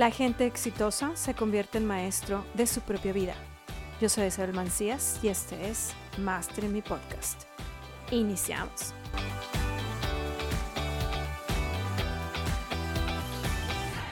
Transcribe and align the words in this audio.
La 0.00 0.10
gente 0.10 0.46
exitosa 0.46 1.14
se 1.14 1.34
convierte 1.34 1.76
en 1.76 1.84
maestro 1.84 2.42
de 2.54 2.66
su 2.66 2.80
propia 2.80 3.12
vida. 3.12 3.34
Yo 4.00 4.08
soy 4.08 4.28
Isabel 4.28 4.54
Mancías 4.54 5.20
y 5.22 5.28
este 5.28 5.68
es 5.68 5.92
Master 6.16 6.64
en 6.64 6.72
mi 6.72 6.80
podcast. 6.80 7.42
Iniciamos. 8.10 8.94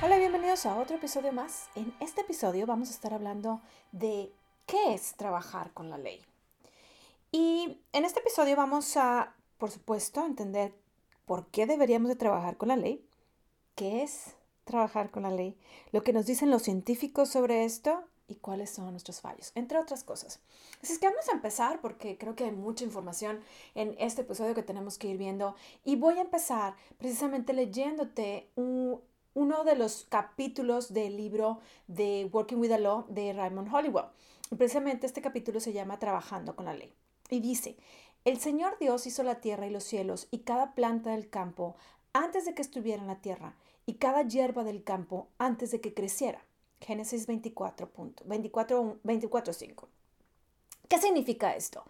Hola, 0.02 0.18
bienvenidos 0.18 0.66
a 0.66 0.76
otro 0.76 0.96
episodio 0.96 1.32
más. 1.32 1.70
En 1.74 1.94
este 2.00 2.20
episodio 2.20 2.66
vamos 2.66 2.90
a 2.90 2.92
estar 2.92 3.14
hablando 3.14 3.62
de 3.90 4.30
qué 4.66 4.92
es 4.92 5.14
trabajar 5.14 5.72
con 5.72 5.88
la 5.88 5.96
ley. 5.96 6.22
Y 7.32 7.80
en 7.94 8.04
este 8.04 8.20
episodio 8.20 8.56
vamos 8.56 8.94
a, 8.98 9.32
por 9.56 9.70
supuesto, 9.70 10.26
entender 10.26 10.74
por 11.24 11.46
qué 11.46 11.64
deberíamos 11.64 12.10
de 12.10 12.16
trabajar 12.16 12.58
con 12.58 12.68
la 12.68 12.76
ley, 12.76 13.02
qué 13.74 14.02
es 14.02 14.34
trabajar 14.68 15.10
con 15.10 15.24
la 15.24 15.30
ley, 15.30 15.56
lo 15.90 16.04
que 16.04 16.12
nos 16.12 16.26
dicen 16.26 16.50
los 16.50 16.62
científicos 16.62 17.30
sobre 17.30 17.64
esto 17.64 18.04
y 18.28 18.36
cuáles 18.36 18.70
son 18.70 18.90
nuestros 18.90 19.20
fallos, 19.20 19.50
entre 19.54 19.78
otras 19.78 20.04
cosas. 20.04 20.40
Así 20.82 20.92
es 20.92 20.98
que 20.98 21.08
vamos 21.08 21.28
a 21.28 21.32
empezar 21.32 21.80
porque 21.80 22.18
creo 22.18 22.36
que 22.36 22.44
hay 22.44 22.52
mucha 22.52 22.84
información 22.84 23.40
en 23.74 23.96
este 23.98 24.20
episodio 24.20 24.54
que 24.54 24.62
tenemos 24.62 24.98
que 24.98 25.08
ir 25.08 25.16
viendo 25.16 25.56
y 25.84 25.96
voy 25.96 26.18
a 26.18 26.20
empezar 26.20 26.74
precisamente 26.98 27.54
leyéndote 27.54 28.50
uno 28.54 29.64
de 29.64 29.76
los 29.76 30.06
capítulos 30.10 30.92
del 30.92 31.16
libro 31.16 31.60
de 31.86 32.28
Working 32.30 32.58
with 32.58 32.68
the 32.68 32.78
Law 32.78 33.06
de 33.08 33.32
Raymond 33.32 33.72
Hollywell. 33.72 34.06
Y 34.50 34.56
precisamente 34.56 35.06
este 35.06 35.22
capítulo 35.22 35.60
se 35.60 35.72
llama 35.72 35.98
Trabajando 35.98 36.54
con 36.54 36.66
la 36.66 36.74
ley. 36.74 36.92
Y 37.30 37.40
dice, 37.40 37.76
el 38.24 38.38
Señor 38.38 38.76
Dios 38.78 39.06
hizo 39.06 39.22
la 39.22 39.40
tierra 39.40 39.66
y 39.66 39.70
los 39.70 39.84
cielos 39.84 40.28
y 40.30 40.40
cada 40.40 40.74
planta 40.74 41.10
del 41.12 41.30
campo 41.30 41.76
antes 42.12 42.44
de 42.44 42.54
que 42.54 42.62
estuviera 42.62 43.00
en 43.00 43.08
la 43.08 43.20
tierra 43.20 43.54
y 43.88 43.94
cada 43.94 44.22
hierba 44.22 44.64
del 44.64 44.84
campo 44.84 45.28
antes 45.38 45.70
de 45.70 45.80
que 45.80 45.94
creciera. 45.94 46.44
Génesis 46.78 47.26
24, 47.26 47.90
24, 48.26 48.98
24 49.02 49.52
5. 49.54 49.88
¿Qué 50.88 50.98
significa 50.98 51.56
esto? 51.56 51.84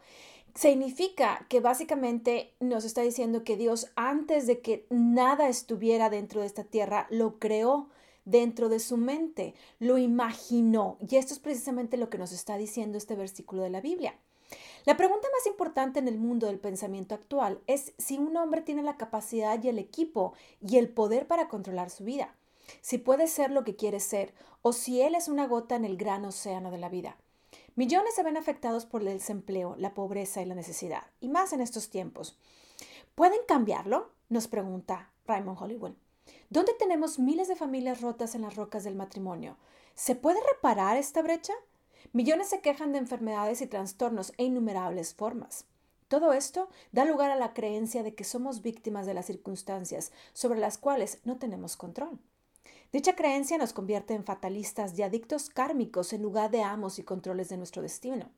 Significa 0.54 1.44
que 1.48 1.58
básicamente 1.58 2.54
nos 2.60 2.84
está 2.84 3.02
diciendo 3.02 3.42
que 3.42 3.56
Dios 3.56 3.90
antes 3.96 4.46
de 4.46 4.60
que 4.60 4.86
nada 4.90 5.48
estuviera 5.48 6.08
dentro 6.08 6.40
de 6.40 6.46
esta 6.46 6.62
tierra, 6.62 7.08
lo 7.10 7.40
creó 7.40 7.88
dentro 8.24 8.68
de 8.68 8.78
su 8.78 8.96
mente, 8.96 9.54
lo 9.80 9.98
imaginó. 9.98 10.98
Y 11.00 11.16
esto 11.16 11.34
es 11.34 11.40
precisamente 11.40 11.96
lo 11.96 12.10
que 12.10 12.18
nos 12.18 12.30
está 12.30 12.56
diciendo 12.56 12.96
este 12.96 13.16
versículo 13.16 13.62
de 13.62 13.70
la 13.70 13.80
Biblia. 13.80 14.14
La 14.88 14.96
pregunta 14.96 15.28
más 15.36 15.44
importante 15.44 15.98
en 15.98 16.08
el 16.08 16.16
mundo 16.16 16.46
del 16.46 16.58
pensamiento 16.58 17.14
actual 17.14 17.60
es 17.66 17.92
si 17.98 18.16
un 18.16 18.34
hombre 18.38 18.62
tiene 18.62 18.82
la 18.82 18.96
capacidad 18.96 19.62
y 19.62 19.68
el 19.68 19.78
equipo 19.78 20.32
y 20.62 20.78
el 20.78 20.88
poder 20.88 21.26
para 21.26 21.46
controlar 21.48 21.90
su 21.90 22.04
vida, 22.04 22.34
si 22.80 22.96
puede 22.96 23.26
ser 23.26 23.50
lo 23.50 23.64
que 23.64 23.76
quiere 23.76 24.00
ser 24.00 24.32
o 24.62 24.72
si 24.72 25.02
él 25.02 25.14
es 25.14 25.28
una 25.28 25.46
gota 25.46 25.76
en 25.76 25.84
el 25.84 25.98
gran 25.98 26.24
océano 26.24 26.70
de 26.70 26.78
la 26.78 26.88
vida. 26.88 27.18
Millones 27.76 28.14
se 28.14 28.22
ven 28.22 28.38
afectados 28.38 28.86
por 28.86 29.02
el 29.02 29.08
desempleo, 29.08 29.76
la 29.76 29.92
pobreza 29.92 30.40
y 30.40 30.46
la 30.46 30.54
necesidad, 30.54 31.02
y 31.20 31.28
más 31.28 31.52
en 31.52 31.60
estos 31.60 31.90
tiempos. 31.90 32.38
¿Pueden 33.14 33.40
cambiarlo? 33.46 34.10
Nos 34.30 34.48
pregunta 34.48 35.12
Raymond 35.26 35.60
Hollywood. 35.60 35.92
¿Dónde 36.48 36.72
tenemos 36.72 37.18
miles 37.18 37.48
de 37.48 37.56
familias 37.56 38.00
rotas 38.00 38.34
en 38.34 38.40
las 38.40 38.56
rocas 38.56 38.84
del 38.84 38.94
matrimonio? 38.94 39.58
¿Se 39.94 40.14
puede 40.14 40.40
reparar 40.54 40.96
esta 40.96 41.20
brecha? 41.20 41.52
Millones 42.12 42.48
se 42.48 42.60
quejan 42.60 42.92
de 42.92 42.98
enfermedades 42.98 43.60
y 43.60 43.66
trastornos 43.66 44.32
e 44.36 44.44
innumerables 44.44 45.14
formas. 45.14 45.66
Todo 46.08 46.32
esto 46.32 46.70
da 46.90 47.04
lugar 47.04 47.30
a 47.30 47.36
la 47.36 47.52
creencia 47.52 48.02
de 48.02 48.14
que 48.14 48.24
somos 48.24 48.62
víctimas 48.62 49.06
de 49.06 49.12
las 49.12 49.26
circunstancias 49.26 50.10
sobre 50.32 50.58
las 50.58 50.78
cuales 50.78 51.20
no 51.24 51.38
tenemos 51.38 51.76
control. 51.76 52.18
Dicha 52.92 53.14
creencia 53.14 53.58
nos 53.58 53.74
convierte 53.74 54.14
en 54.14 54.24
fatalistas 54.24 54.98
y 54.98 55.02
adictos 55.02 55.50
kármicos 55.50 56.14
en 56.14 56.22
lugar 56.22 56.50
de 56.50 56.62
amos 56.62 56.98
y 56.98 57.02
controles 57.02 57.50
de 57.50 57.58
nuestro 57.58 57.82
destino. 57.82 58.30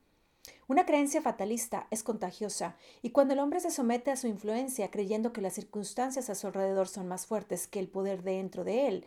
Una 0.66 0.84
creencia 0.84 1.22
fatalista 1.22 1.86
es 1.92 2.02
contagiosa 2.02 2.76
y 3.02 3.10
cuando 3.10 3.34
el 3.34 3.40
hombre 3.40 3.60
se 3.60 3.70
somete 3.70 4.10
a 4.10 4.16
su 4.16 4.26
influencia 4.26 4.90
creyendo 4.90 5.32
que 5.32 5.40
las 5.40 5.54
circunstancias 5.54 6.28
a 6.28 6.34
su 6.34 6.48
alrededor 6.48 6.88
son 6.88 7.06
más 7.06 7.26
fuertes 7.26 7.68
que 7.68 7.78
el 7.78 7.88
poder 7.88 8.24
dentro 8.24 8.64
de 8.64 8.88
él, 8.88 9.06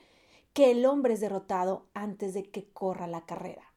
que 0.54 0.72
el 0.72 0.86
hombre 0.86 1.16
es 1.16 1.20
derrotado 1.20 1.88
antes 1.94 2.34
de 2.34 2.44
que 2.44 2.70
corra 2.70 3.08
la 3.08 3.26
carrera. 3.26 3.73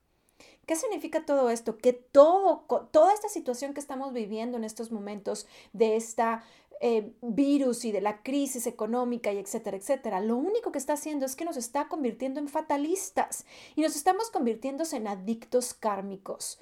¿Qué 0.66 0.74
significa 0.74 1.24
todo 1.24 1.48
esto? 1.48 1.78
Que 1.78 1.92
todo, 1.92 2.64
toda 2.90 3.14
esta 3.14 3.28
situación 3.28 3.72
que 3.72 3.80
estamos 3.80 4.12
viviendo 4.12 4.56
en 4.56 4.64
estos 4.64 4.90
momentos 4.90 5.46
de 5.72 5.96
esta 5.96 6.42
eh, 6.80 7.12
virus 7.22 7.84
y 7.84 7.92
de 7.92 8.02
la 8.02 8.22
crisis 8.22 8.66
económica 8.66 9.32
y 9.32 9.38
etcétera, 9.38 9.76
etcétera, 9.76 10.20
lo 10.20 10.36
único 10.36 10.72
que 10.72 10.78
está 10.78 10.94
haciendo 10.94 11.24
es 11.24 11.34
que 11.34 11.44
nos 11.46 11.56
está 11.56 11.88
convirtiendo 11.88 12.38
en 12.40 12.48
fatalistas 12.48 13.46
y 13.76 13.80
nos 13.80 13.96
estamos 13.96 14.30
convirtiendo 14.30 14.84
en 14.92 15.06
adictos 15.06 15.72
kármicos. 15.72 16.58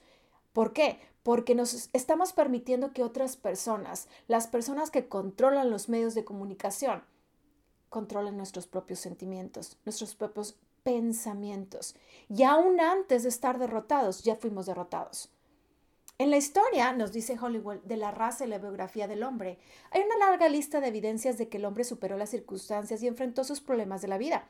¿Por 0.52 0.72
qué? 0.72 1.00
Porque 1.24 1.54
nos 1.54 1.88
estamos 1.92 2.32
permitiendo 2.32 2.92
que 2.92 3.02
otras 3.02 3.36
personas, 3.36 4.08
las 4.28 4.46
personas 4.46 4.90
que 4.90 5.08
controlan 5.08 5.70
los 5.70 5.88
medios 5.88 6.14
de 6.14 6.24
comunicación, 6.24 7.02
controlen 7.88 8.36
nuestros 8.36 8.66
propios 8.66 9.00
sentimientos, 9.00 9.78
nuestros 9.84 10.14
propios 10.14 10.56
pensamientos. 10.84 11.96
Y 12.28 12.44
aún 12.44 12.80
antes 12.80 13.24
de 13.24 13.30
estar 13.30 13.58
derrotados, 13.58 14.22
ya 14.22 14.36
fuimos 14.36 14.66
derrotados. 14.66 15.30
En 16.16 16.30
la 16.30 16.36
historia, 16.36 16.92
nos 16.92 17.10
dice 17.10 17.36
Hollywood, 17.40 17.78
de 17.78 17.96
la 17.96 18.12
raza 18.12 18.44
y 18.44 18.48
la 18.48 18.58
biografía 18.58 19.08
del 19.08 19.24
hombre, 19.24 19.58
hay 19.90 20.02
una 20.02 20.16
larga 20.16 20.48
lista 20.48 20.80
de 20.80 20.86
evidencias 20.88 21.38
de 21.38 21.48
que 21.48 21.56
el 21.56 21.64
hombre 21.64 21.82
superó 21.82 22.16
las 22.16 22.30
circunstancias 22.30 23.02
y 23.02 23.08
enfrentó 23.08 23.42
sus 23.42 23.60
problemas 23.60 24.00
de 24.00 24.08
la 24.08 24.18
vida. 24.18 24.46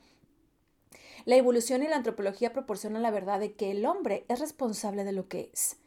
La 1.25 1.37
evolución 1.37 1.81
y 1.81 1.87
la 1.87 1.95
antropología 1.95 2.53
proporcionan 2.53 3.01
la 3.01 3.09
verdad 3.09 3.39
de 3.39 3.53
que 3.53 3.71
el 3.71 3.87
hombre 3.87 4.25
es 4.27 4.39
responsable 4.39 5.03
de 5.05 5.13
lo 5.13 5.27
que 5.27 5.49
es. 5.51 5.77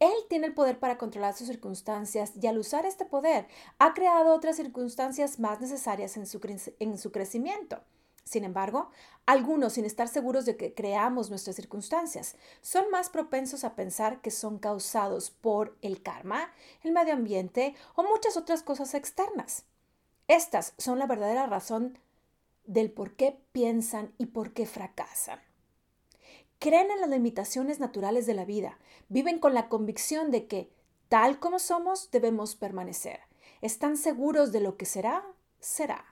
Él 0.00 0.14
tiene 0.28 0.48
el 0.48 0.54
poder 0.54 0.80
para 0.80 0.98
controlar 0.98 1.34
sus 1.36 1.46
circunstancias 1.46 2.32
y 2.40 2.46
al 2.48 2.58
usar 2.58 2.84
este 2.84 3.04
poder 3.04 3.46
ha 3.78 3.94
creado 3.94 4.34
otras 4.34 4.56
circunstancias 4.56 5.38
más 5.38 5.60
necesarias 5.60 6.16
en 6.16 6.26
su, 6.26 6.40
en 6.80 6.98
su 6.98 7.12
crecimiento. 7.12 7.80
Sin 8.24 8.44
embargo, 8.44 8.90
algunos, 9.26 9.74
sin 9.74 9.84
estar 9.84 10.08
seguros 10.08 10.44
de 10.44 10.56
que 10.56 10.74
creamos 10.74 11.30
nuestras 11.30 11.56
circunstancias, 11.56 12.36
son 12.60 12.90
más 12.90 13.08
propensos 13.10 13.64
a 13.64 13.74
pensar 13.74 14.20
que 14.20 14.30
son 14.30 14.58
causados 14.58 15.30
por 15.30 15.76
el 15.82 16.02
karma, 16.02 16.52
el 16.82 16.92
medio 16.92 17.14
ambiente 17.14 17.74
o 17.94 18.02
muchas 18.02 18.36
otras 18.36 18.62
cosas 18.62 18.94
externas. 18.94 19.64
Estas 20.28 20.74
son 20.78 20.98
la 20.98 21.06
verdadera 21.06 21.46
razón 21.46 21.98
del 22.64 22.92
por 22.92 23.16
qué 23.16 23.40
piensan 23.52 24.14
y 24.16 24.26
por 24.26 24.52
qué 24.52 24.66
fracasan. 24.66 25.40
Creen 26.60 26.90
en 26.90 27.00
las 27.00 27.10
limitaciones 27.10 27.80
naturales 27.80 28.26
de 28.26 28.34
la 28.34 28.44
vida, 28.44 28.78
viven 29.08 29.38
con 29.38 29.54
la 29.54 29.68
convicción 29.68 30.30
de 30.30 30.46
que, 30.46 30.70
tal 31.08 31.40
como 31.40 31.58
somos, 31.58 32.10
debemos 32.10 32.54
permanecer. 32.54 33.20
Están 33.60 33.96
seguros 33.96 34.52
de 34.52 34.60
lo 34.60 34.76
que 34.76 34.86
será, 34.86 35.24
será. 35.58 36.09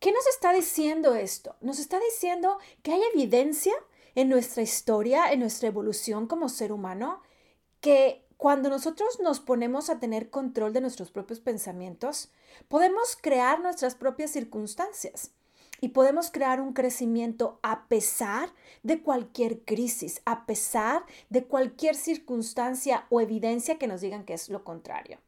¿Qué 0.00 0.12
nos 0.12 0.26
está 0.28 0.54
diciendo 0.54 1.14
esto? 1.14 1.56
Nos 1.60 1.78
está 1.78 2.00
diciendo 2.00 2.56
que 2.82 2.92
hay 2.92 3.02
evidencia 3.12 3.74
en 4.14 4.30
nuestra 4.30 4.62
historia, 4.62 5.30
en 5.30 5.40
nuestra 5.40 5.68
evolución 5.68 6.26
como 6.26 6.48
ser 6.48 6.72
humano, 6.72 7.20
que 7.82 8.24
cuando 8.38 8.70
nosotros 8.70 9.20
nos 9.20 9.40
ponemos 9.40 9.90
a 9.90 10.00
tener 10.00 10.30
control 10.30 10.72
de 10.72 10.80
nuestros 10.80 11.10
propios 11.10 11.40
pensamientos, 11.40 12.30
podemos 12.68 13.14
crear 13.20 13.60
nuestras 13.60 13.94
propias 13.94 14.30
circunstancias 14.30 15.32
y 15.82 15.90
podemos 15.90 16.30
crear 16.30 16.62
un 16.62 16.72
crecimiento 16.72 17.60
a 17.62 17.86
pesar 17.86 18.54
de 18.82 19.02
cualquier 19.02 19.66
crisis, 19.66 20.22
a 20.24 20.46
pesar 20.46 21.04
de 21.28 21.44
cualquier 21.44 21.94
circunstancia 21.94 23.06
o 23.10 23.20
evidencia 23.20 23.78
que 23.78 23.86
nos 23.86 24.00
digan 24.00 24.24
que 24.24 24.32
es 24.32 24.48
lo 24.48 24.64
contrario. 24.64 25.18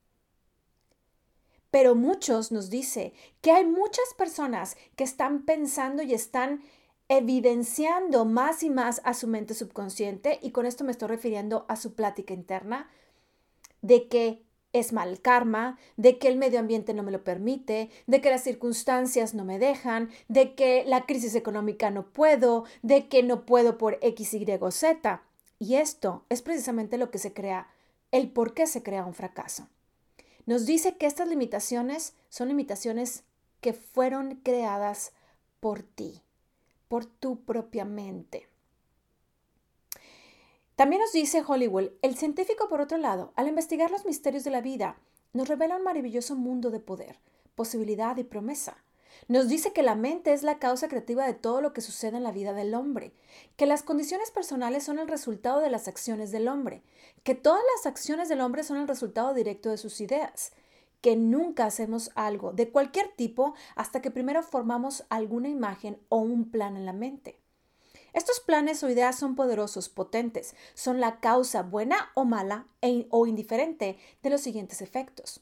Pero 1.72 1.94
muchos 1.94 2.52
nos 2.52 2.68
dice 2.68 3.14
que 3.40 3.50
hay 3.50 3.64
muchas 3.64 4.12
personas 4.18 4.76
que 4.94 5.04
están 5.04 5.46
pensando 5.46 6.02
y 6.02 6.12
están 6.12 6.60
evidenciando 7.08 8.26
más 8.26 8.62
y 8.62 8.68
más 8.68 9.00
a 9.04 9.14
su 9.14 9.26
mente 9.26 9.54
subconsciente, 9.54 10.38
y 10.42 10.50
con 10.50 10.66
esto 10.66 10.84
me 10.84 10.92
estoy 10.92 11.08
refiriendo 11.08 11.64
a 11.68 11.76
su 11.76 11.94
plática 11.94 12.34
interna, 12.34 12.90
de 13.80 14.06
que 14.08 14.42
es 14.74 14.92
mal 14.92 15.22
karma, 15.22 15.78
de 15.96 16.18
que 16.18 16.28
el 16.28 16.36
medio 16.36 16.60
ambiente 16.60 16.92
no 16.92 17.02
me 17.02 17.10
lo 17.10 17.24
permite, 17.24 17.88
de 18.06 18.20
que 18.20 18.28
las 18.28 18.44
circunstancias 18.44 19.32
no 19.32 19.46
me 19.46 19.58
dejan, 19.58 20.10
de 20.28 20.54
que 20.54 20.84
la 20.86 21.06
crisis 21.06 21.34
económica 21.34 21.90
no 21.90 22.06
puedo, 22.06 22.64
de 22.82 23.08
que 23.08 23.22
no 23.22 23.46
puedo 23.46 23.78
por 23.78 23.98
X, 24.02 24.34
Y 24.34 24.46
o 24.60 24.70
Z. 24.70 25.22
Y 25.58 25.76
esto 25.76 26.26
es 26.28 26.42
precisamente 26.42 26.98
lo 26.98 27.10
que 27.10 27.18
se 27.18 27.32
crea, 27.32 27.68
el 28.10 28.30
por 28.30 28.52
qué 28.52 28.66
se 28.66 28.82
crea 28.82 29.06
un 29.06 29.14
fracaso 29.14 29.68
nos 30.46 30.66
dice 30.66 30.96
que 30.96 31.06
estas 31.06 31.28
limitaciones 31.28 32.14
son 32.28 32.48
limitaciones 32.48 33.24
que 33.60 33.72
fueron 33.72 34.36
creadas 34.36 35.12
por 35.60 35.82
ti, 35.82 36.22
por 36.88 37.04
tu 37.06 37.44
propia 37.44 37.84
mente. 37.84 38.48
También 40.74 41.00
nos 41.00 41.12
dice 41.12 41.44
Hollywood, 41.46 41.90
el 42.02 42.16
científico 42.16 42.68
por 42.68 42.80
otro 42.80 42.98
lado, 42.98 43.32
al 43.36 43.46
investigar 43.46 43.90
los 43.90 44.04
misterios 44.04 44.42
de 44.42 44.50
la 44.50 44.60
vida, 44.60 44.96
nos 45.32 45.48
revela 45.48 45.76
un 45.76 45.84
maravilloso 45.84 46.34
mundo 46.34 46.70
de 46.70 46.80
poder, 46.80 47.18
posibilidad 47.54 48.16
y 48.16 48.24
promesa. 48.24 48.81
Nos 49.28 49.48
dice 49.48 49.72
que 49.72 49.82
la 49.82 49.94
mente 49.94 50.32
es 50.32 50.42
la 50.42 50.58
causa 50.58 50.88
creativa 50.88 51.26
de 51.26 51.34
todo 51.34 51.60
lo 51.60 51.72
que 51.72 51.80
sucede 51.80 52.16
en 52.16 52.22
la 52.22 52.32
vida 52.32 52.52
del 52.52 52.74
hombre, 52.74 53.12
que 53.56 53.66
las 53.66 53.82
condiciones 53.82 54.30
personales 54.30 54.84
son 54.84 54.98
el 54.98 55.08
resultado 55.08 55.60
de 55.60 55.70
las 55.70 55.88
acciones 55.88 56.32
del 56.32 56.48
hombre, 56.48 56.82
que 57.22 57.34
todas 57.34 57.62
las 57.76 57.86
acciones 57.86 58.28
del 58.28 58.40
hombre 58.40 58.64
son 58.64 58.78
el 58.78 58.88
resultado 58.88 59.34
directo 59.34 59.70
de 59.70 59.78
sus 59.78 60.00
ideas, 60.00 60.52
que 61.00 61.16
nunca 61.16 61.66
hacemos 61.66 62.10
algo 62.14 62.52
de 62.52 62.70
cualquier 62.70 63.08
tipo 63.08 63.54
hasta 63.74 64.00
que 64.00 64.10
primero 64.10 64.42
formamos 64.42 65.04
alguna 65.08 65.48
imagen 65.48 66.00
o 66.08 66.18
un 66.18 66.50
plan 66.50 66.76
en 66.76 66.86
la 66.86 66.92
mente. 66.92 67.38
Estos 68.12 68.40
planes 68.40 68.82
o 68.82 68.90
ideas 68.90 69.18
son 69.18 69.34
poderosos, 69.34 69.88
potentes, 69.88 70.54
son 70.74 71.00
la 71.00 71.20
causa 71.20 71.62
buena 71.62 72.10
o 72.14 72.24
mala 72.24 72.66
e 72.82 73.06
o 73.10 73.26
indiferente 73.26 73.98
de 74.22 74.30
los 74.30 74.42
siguientes 74.42 74.82
efectos, 74.82 75.40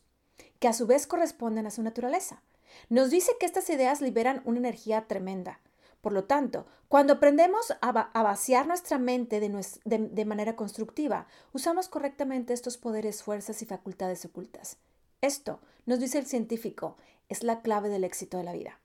que 0.61 0.69
a 0.69 0.73
su 0.73 0.87
vez 0.87 1.07
corresponden 1.07 1.67
a 1.67 1.71
su 1.71 1.83
naturaleza. 1.83 2.43
Nos 2.89 3.11
dice 3.11 3.33
que 3.39 3.47
estas 3.47 3.69
ideas 3.71 4.01
liberan 4.01 4.43
una 4.45 4.59
energía 4.59 5.07
tremenda. 5.07 5.61
Por 6.01 6.13
lo 6.13 6.25
tanto, 6.25 6.67
cuando 6.89 7.15
aprendemos 7.15 7.75
a, 7.81 7.93
vaciar 7.93 8.67
nuestra 8.67 8.99
mente 8.99 9.39
de 9.41 10.25
manera 10.25 10.57
constructiva, 10.57 11.27
usamos 11.53 11.89
correctamente 11.89 12.53
estos 12.53 12.79
poderes, 12.79 13.23
fuerzas 13.23 13.61
y 13.63 13.67
facultades 13.67 14.25
ocultas. 14.25 14.79
Esto, 15.21 15.61
nos 15.85 16.01
dice 16.01 16.19
el 16.19 16.27
científico, 16.27 16.97
es 17.29 17.43
la 17.43 17.61
clave 17.61 17.91
del 17.91 18.05
éxito 18.05 18.39
de 18.39 18.45
la 18.45 18.53
vida. 18.53 18.81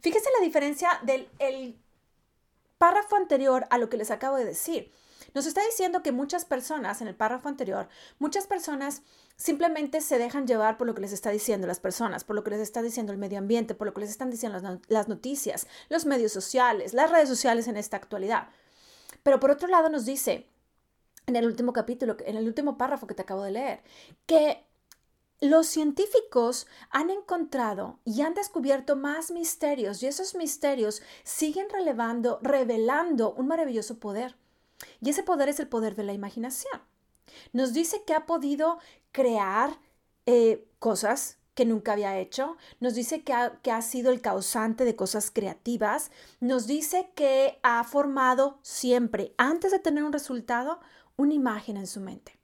Fíjese 0.00 0.28
la 0.38 0.44
diferencia 0.44 0.88
del 1.04 1.28
el 1.38 1.78
párrafo 2.78 3.16
anterior 3.16 3.66
a 3.70 3.78
lo 3.78 3.88
que 3.88 3.96
les 3.96 4.10
acabo 4.10 4.36
de 4.36 4.44
decir. 4.44 4.92
Nos 5.34 5.46
está 5.46 5.64
diciendo 5.64 6.02
que 6.02 6.12
muchas 6.12 6.44
personas, 6.44 7.00
en 7.00 7.08
el 7.08 7.14
párrafo 7.14 7.48
anterior, 7.48 7.88
muchas 8.18 8.46
personas 8.46 9.02
simplemente 9.36 10.00
se 10.00 10.18
dejan 10.18 10.46
llevar 10.46 10.76
por 10.76 10.86
lo 10.86 10.94
que 10.94 11.02
les 11.02 11.12
está 11.12 11.30
diciendo 11.30 11.66
las 11.66 11.80
personas, 11.80 12.24
por 12.24 12.34
lo 12.34 12.44
que 12.44 12.50
les 12.50 12.60
está 12.60 12.82
diciendo 12.82 13.12
el 13.12 13.18
medio 13.18 13.38
ambiente, 13.38 13.74
por 13.74 13.86
lo 13.86 13.94
que 13.94 14.00
les 14.00 14.10
están 14.10 14.30
diciendo 14.30 14.60
las, 14.88 15.08
noticias, 15.08 15.66
los 15.88 16.06
medios 16.06 16.32
sociales, 16.32 16.94
las 16.94 17.10
redes 17.10 17.28
sociales 17.28 17.68
en 17.68 17.76
esta 17.76 17.96
actualidad. 17.96 18.48
Pero 19.22 19.38
por 19.38 19.50
otro 19.50 19.68
lado 19.68 19.90
nos 19.90 20.06
dice, 20.06 20.48
en 21.26 21.36
el 21.36 21.46
último 21.46 21.72
capítulo, 21.72 22.16
en 22.24 22.36
el 22.36 22.46
último 22.46 22.78
párrafo 22.78 23.06
que 23.06 23.14
te 23.14 23.22
acabo 23.22 23.42
de 23.42 23.52
leer, 23.52 23.82
que 24.26 24.64
los 25.40 25.68
científicos 25.68 26.66
han 26.90 27.10
encontrado 27.10 28.00
y 28.04 28.22
han 28.22 28.34
descubierto 28.34 28.96
más 28.96 29.30
misterios 29.30 30.02
y 30.02 30.08
esos 30.08 30.34
misterios 30.34 31.00
siguen 31.22 31.68
relevando, 31.70 32.40
revelando 32.42 33.32
un 33.34 33.46
maravilloso 33.46 33.98
poder. 34.00 34.34
Y 35.00 35.10
ese 35.10 35.22
poder 35.22 35.48
es 35.48 35.60
el 35.60 35.68
poder 35.68 35.94
de 35.94 36.04
la 36.04 36.12
imaginación. 36.12 36.80
Nos 37.52 37.72
dice 37.72 38.04
que 38.04 38.14
ha 38.14 38.26
podido 38.26 38.78
crear 39.12 39.78
eh, 40.26 40.66
cosas 40.78 41.38
que 41.54 41.64
nunca 41.64 41.94
había 41.94 42.18
hecho, 42.18 42.56
nos 42.78 42.94
dice 42.94 43.24
que 43.24 43.32
ha, 43.32 43.58
que 43.62 43.72
ha 43.72 43.82
sido 43.82 44.12
el 44.12 44.20
causante 44.20 44.84
de 44.84 44.94
cosas 44.94 45.32
creativas, 45.32 46.12
nos 46.38 46.68
dice 46.68 47.10
que 47.16 47.58
ha 47.64 47.82
formado 47.82 48.60
siempre, 48.62 49.34
antes 49.38 49.72
de 49.72 49.80
tener 49.80 50.04
un 50.04 50.12
resultado, 50.12 50.78
una 51.16 51.34
imagen 51.34 51.76
en 51.76 51.88
su 51.88 52.00
mente. 52.00 52.38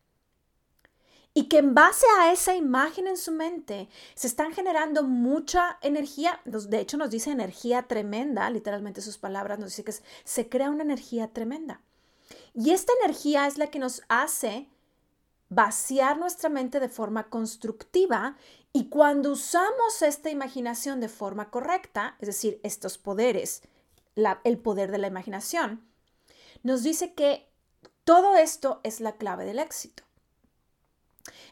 Y 1.32 1.44
que 1.44 1.58
en 1.58 1.74
base 1.74 2.06
a 2.18 2.32
esa 2.32 2.56
imagen 2.56 3.06
en 3.06 3.16
su 3.16 3.30
mente 3.30 3.88
se 4.14 4.26
están 4.26 4.52
generando 4.52 5.04
mucha 5.04 5.78
energía, 5.80 6.40
de 6.44 6.80
hecho 6.80 6.96
nos 6.96 7.10
dice 7.10 7.30
energía 7.30 7.84
tremenda, 7.84 8.50
literalmente 8.50 9.00
sus 9.00 9.18
palabras 9.18 9.60
nos 9.60 9.70
dice 9.70 9.84
que 9.84 9.94
se 10.24 10.48
crea 10.48 10.70
una 10.70 10.82
energía 10.82 11.28
tremenda. 11.28 11.80
Y 12.54 12.70
esta 12.70 12.92
energía 13.02 13.46
es 13.46 13.58
la 13.58 13.66
que 13.66 13.80
nos 13.80 14.02
hace 14.08 14.68
vaciar 15.48 16.18
nuestra 16.18 16.48
mente 16.48 16.80
de 16.80 16.88
forma 16.88 17.28
constructiva 17.28 18.36
y 18.72 18.88
cuando 18.88 19.32
usamos 19.32 20.02
esta 20.02 20.30
imaginación 20.30 21.00
de 21.00 21.08
forma 21.08 21.50
correcta, 21.50 22.16
es 22.20 22.26
decir, 22.26 22.60
estos 22.62 22.98
poderes, 22.98 23.62
el 24.44 24.58
poder 24.58 24.90
de 24.90 24.98
la 24.98 25.06
imaginación, 25.06 25.84
nos 26.62 26.82
dice 26.82 27.14
que 27.14 27.48
todo 28.04 28.36
esto 28.36 28.80
es 28.82 29.00
la 29.00 29.16
clave 29.16 29.44
del 29.44 29.58
éxito. 29.58 30.02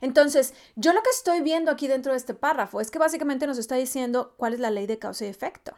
Entonces, 0.01 0.53
yo 0.75 0.93
lo 0.93 1.03
que 1.03 1.11
estoy 1.11 1.41
viendo 1.41 1.71
aquí 1.71 1.89
dentro 1.89 2.13
de 2.13 2.19
este 2.19 2.35
párrafo 2.35 2.81
es 2.81 2.91
que 2.91 2.99
básicamente 2.99 3.47
nos 3.47 3.59
está 3.59 3.77
diciendo 3.77 4.35
cuál 4.37 4.55
es 4.55 4.61
la 4.61 4.71
ley 4.71 4.87
de 4.87 4.99
causa 4.99 5.25
y 5.25 5.29
efecto. 5.29 5.77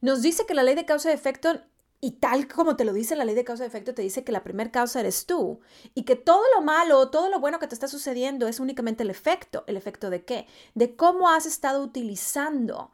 Nos 0.00 0.22
dice 0.22 0.46
que 0.46 0.54
la 0.54 0.64
ley 0.64 0.74
de 0.74 0.84
causa 0.84 1.10
y 1.10 1.14
efecto, 1.14 1.60
y 2.00 2.12
tal 2.12 2.46
como 2.46 2.76
te 2.76 2.84
lo 2.84 2.92
dice 2.92 3.16
la 3.16 3.24
ley 3.24 3.34
de 3.34 3.44
causa 3.44 3.64
y 3.64 3.68
efecto, 3.68 3.94
te 3.94 4.02
dice 4.02 4.22
que 4.22 4.32
la 4.32 4.44
primera 4.44 4.70
causa 4.70 5.00
eres 5.00 5.26
tú 5.26 5.60
y 5.94 6.04
que 6.04 6.16
todo 6.16 6.42
lo 6.54 6.62
malo, 6.62 7.10
todo 7.10 7.30
lo 7.30 7.40
bueno 7.40 7.58
que 7.58 7.66
te 7.66 7.74
está 7.74 7.88
sucediendo 7.88 8.48
es 8.48 8.60
únicamente 8.60 9.02
el 9.02 9.10
efecto. 9.10 9.64
¿El 9.66 9.76
efecto 9.76 10.10
de 10.10 10.24
qué? 10.24 10.46
De 10.74 10.94
cómo 10.94 11.30
has 11.30 11.46
estado 11.46 11.82
utilizando 11.82 12.92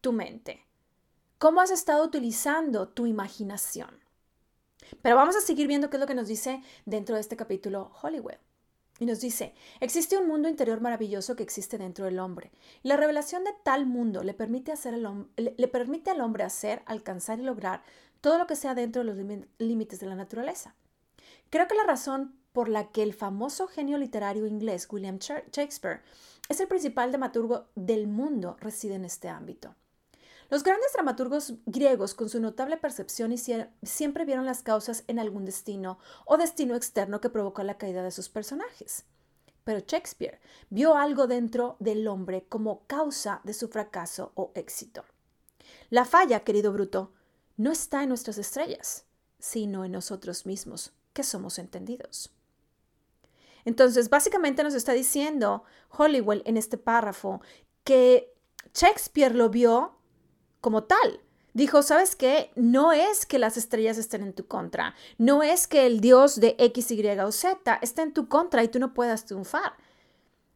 tu 0.00 0.12
mente. 0.12 0.64
¿Cómo 1.38 1.60
has 1.60 1.70
estado 1.70 2.04
utilizando 2.04 2.88
tu 2.88 3.06
imaginación? 3.06 3.98
Pero 5.02 5.16
vamos 5.16 5.36
a 5.36 5.40
seguir 5.40 5.66
viendo 5.66 5.90
qué 5.90 5.96
es 5.96 6.00
lo 6.00 6.06
que 6.06 6.14
nos 6.14 6.28
dice 6.28 6.62
dentro 6.86 7.16
de 7.16 7.20
este 7.22 7.36
capítulo 7.36 7.90
Hollywood. 8.02 8.36
Y 9.00 9.06
nos 9.06 9.20
dice, 9.20 9.54
existe 9.80 10.16
un 10.16 10.28
mundo 10.28 10.48
interior 10.48 10.80
maravilloso 10.80 11.34
que 11.34 11.42
existe 11.42 11.78
dentro 11.78 12.04
del 12.04 12.20
hombre. 12.20 12.52
la 12.84 12.96
revelación 12.96 13.42
de 13.42 13.52
tal 13.64 13.86
mundo 13.86 14.22
le 14.22 14.34
permite, 14.34 14.70
hacer 14.70 14.94
le 14.96 15.68
permite 15.68 16.10
al 16.10 16.20
hombre 16.20 16.44
hacer, 16.44 16.82
alcanzar 16.86 17.40
y 17.40 17.42
lograr 17.42 17.82
todo 18.24 18.38
lo 18.38 18.46
que 18.46 18.56
sea 18.56 18.74
dentro 18.74 19.04
de 19.04 19.12
los 19.12 19.38
límites 19.58 20.00
de 20.00 20.06
la 20.06 20.14
naturaleza. 20.14 20.74
Creo 21.50 21.68
que 21.68 21.74
la 21.74 21.84
razón 21.84 22.34
por 22.54 22.70
la 22.70 22.90
que 22.90 23.02
el 23.02 23.12
famoso 23.12 23.66
genio 23.66 23.98
literario 23.98 24.46
inglés 24.46 24.88
William 24.90 25.18
Shakespeare 25.18 26.00
es 26.48 26.58
el 26.58 26.66
principal 26.66 27.10
dramaturgo 27.10 27.66
del 27.74 28.06
mundo 28.06 28.56
reside 28.60 28.94
en 28.94 29.04
este 29.04 29.28
ámbito. 29.28 29.74
Los 30.48 30.62
grandes 30.62 30.90
dramaturgos 30.94 31.52
griegos, 31.66 32.14
con 32.14 32.30
su 32.30 32.40
notable 32.40 32.78
percepción, 32.78 33.34
siempre 33.82 34.24
vieron 34.24 34.46
las 34.46 34.62
causas 34.62 35.04
en 35.06 35.18
algún 35.18 35.44
destino 35.44 35.98
o 36.24 36.38
destino 36.38 36.76
externo 36.76 37.20
que 37.20 37.28
provocó 37.28 37.62
la 37.62 37.76
caída 37.76 38.02
de 38.02 38.10
sus 38.10 38.30
personajes. 38.30 39.04
Pero 39.64 39.84
Shakespeare 39.86 40.40
vio 40.70 40.96
algo 40.96 41.26
dentro 41.26 41.76
del 41.78 42.08
hombre 42.08 42.46
como 42.48 42.86
causa 42.86 43.42
de 43.44 43.52
su 43.52 43.68
fracaso 43.68 44.32
o 44.34 44.50
éxito. 44.54 45.04
La 45.90 46.06
falla, 46.06 46.40
querido 46.40 46.72
Bruto, 46.72 47.12
no 47.56 47.72
está 47.72 48.02
en 48.02 48.08
nuestras 48.08 48.38
estrellas, 48.38 49.06
sino 49.38 49.84
en 49.84 49.92
nosotros 49.92 50.46
mismos, 50.46 50.92
que 51.12 51.22
somos 51.22 51.58
entendidos. 51.58 52.32
Entonces, 53.64 54.10
básicamente 54.10 54.62
nos 54.62 54.74
está 54.74 54.92
diciendo 54.92 55.64
Hollywood 55.90 56.42
en 56.44 56.56
este 56.56 56.76
párrafo 56.76 57.40
que 57.82 58.34
Shakespeare 58.74 59.34
lo 59.34 59.48
vio 59.48 59.96
como 60.60 60.84
tal. 60.84 61.20
Dijo, 61.52 61.82
¿sabes 61.82 62.16
qué? 62.16 62.50
No 62.56 62.92
es 62.92 63.26
que 63.26 63.38
las 63.38 63.56
estrellas 63.56 63.96
estén 63.96 64.22
en 64.22 64.32
tu 64.32 64.48
contra, 64.48 64.94
no 65.18 65.44
es 65.44 65.68
que 65.68 65.86
el 65.86 66.00
Dios 66.00 66.40
de 66.40 66.56
X, 66.58 66.90
Y 66.90 67.06
o 67.06 67.30
Z 67.30 67.78
esté 67.80 68.02
en 68.02 68.12
tu 68.12 68.28
contra 68.28 68.64
y 68.64 68.68
tú 68.68 68.80
no 68.80 68.92
puedas 68.92 69.24
triunfar, 69.24 69.74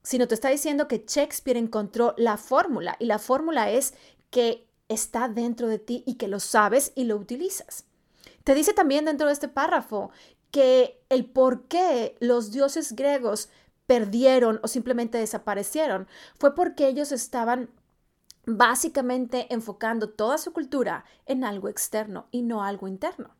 sino 0.02 0.26
te 0.26 0.34
está 0.34 0.48
diciendo 0.48 0.88
que 0.88 1.04
Shakespeare 1.06 1.56
encontró 1.56 2.14
la 2.16 2.36
fórmula 2.36 2.96
y 2.98 3.06
la 3.06 3.20
fórmula 3.20 3.70
es 3.70 3.94
que 4.30 4.67
está 4.88 5.28
dentro 5.28 5.68
de 5.68 5.78
ti 5.78 6.02
y 6.06 6.14
que 6.14 6.28
lo 6.28 6.40
sabes 6.40 6.92
y 6.94 7.04
lo 7.04 7.16
utilizas. 7.16 7.84
Te 8.44 8.54
dice 8.54 8.72
también 8.72 9.04
dentro 9.04 9.26
de 9.26 9.32
este 9.32 9.48
párrafo 9.48 10.10
que 10.50 11.00
el 11.08 11.26
por 11.26 11.64
qué 11.68 12.16
los 12.20 12.50
dioses 12.50 12.94
griegos 12.94 13.50
perdieron 13.86 14.60
o 14.62 14.68
simplemente 14.68 15.18
desaparecieron 15.18 16.08
fue 16.38 16.54
porque 16.54 16.88
ellos 16.88 17.12
estaban 17.12 17.70
básicamente 18.46 19.46
enfocando 19.52 20.10
toda 20.10 20.38
su 20.38 20.52
cultura 20.52 21.04
en 21.26 21.44
algo 21.44 21.68
externo 21.68 22.26
y 22.30 22.42
no 22.42 22.64
algo 22.64 22.88
interno. 22.88 23.34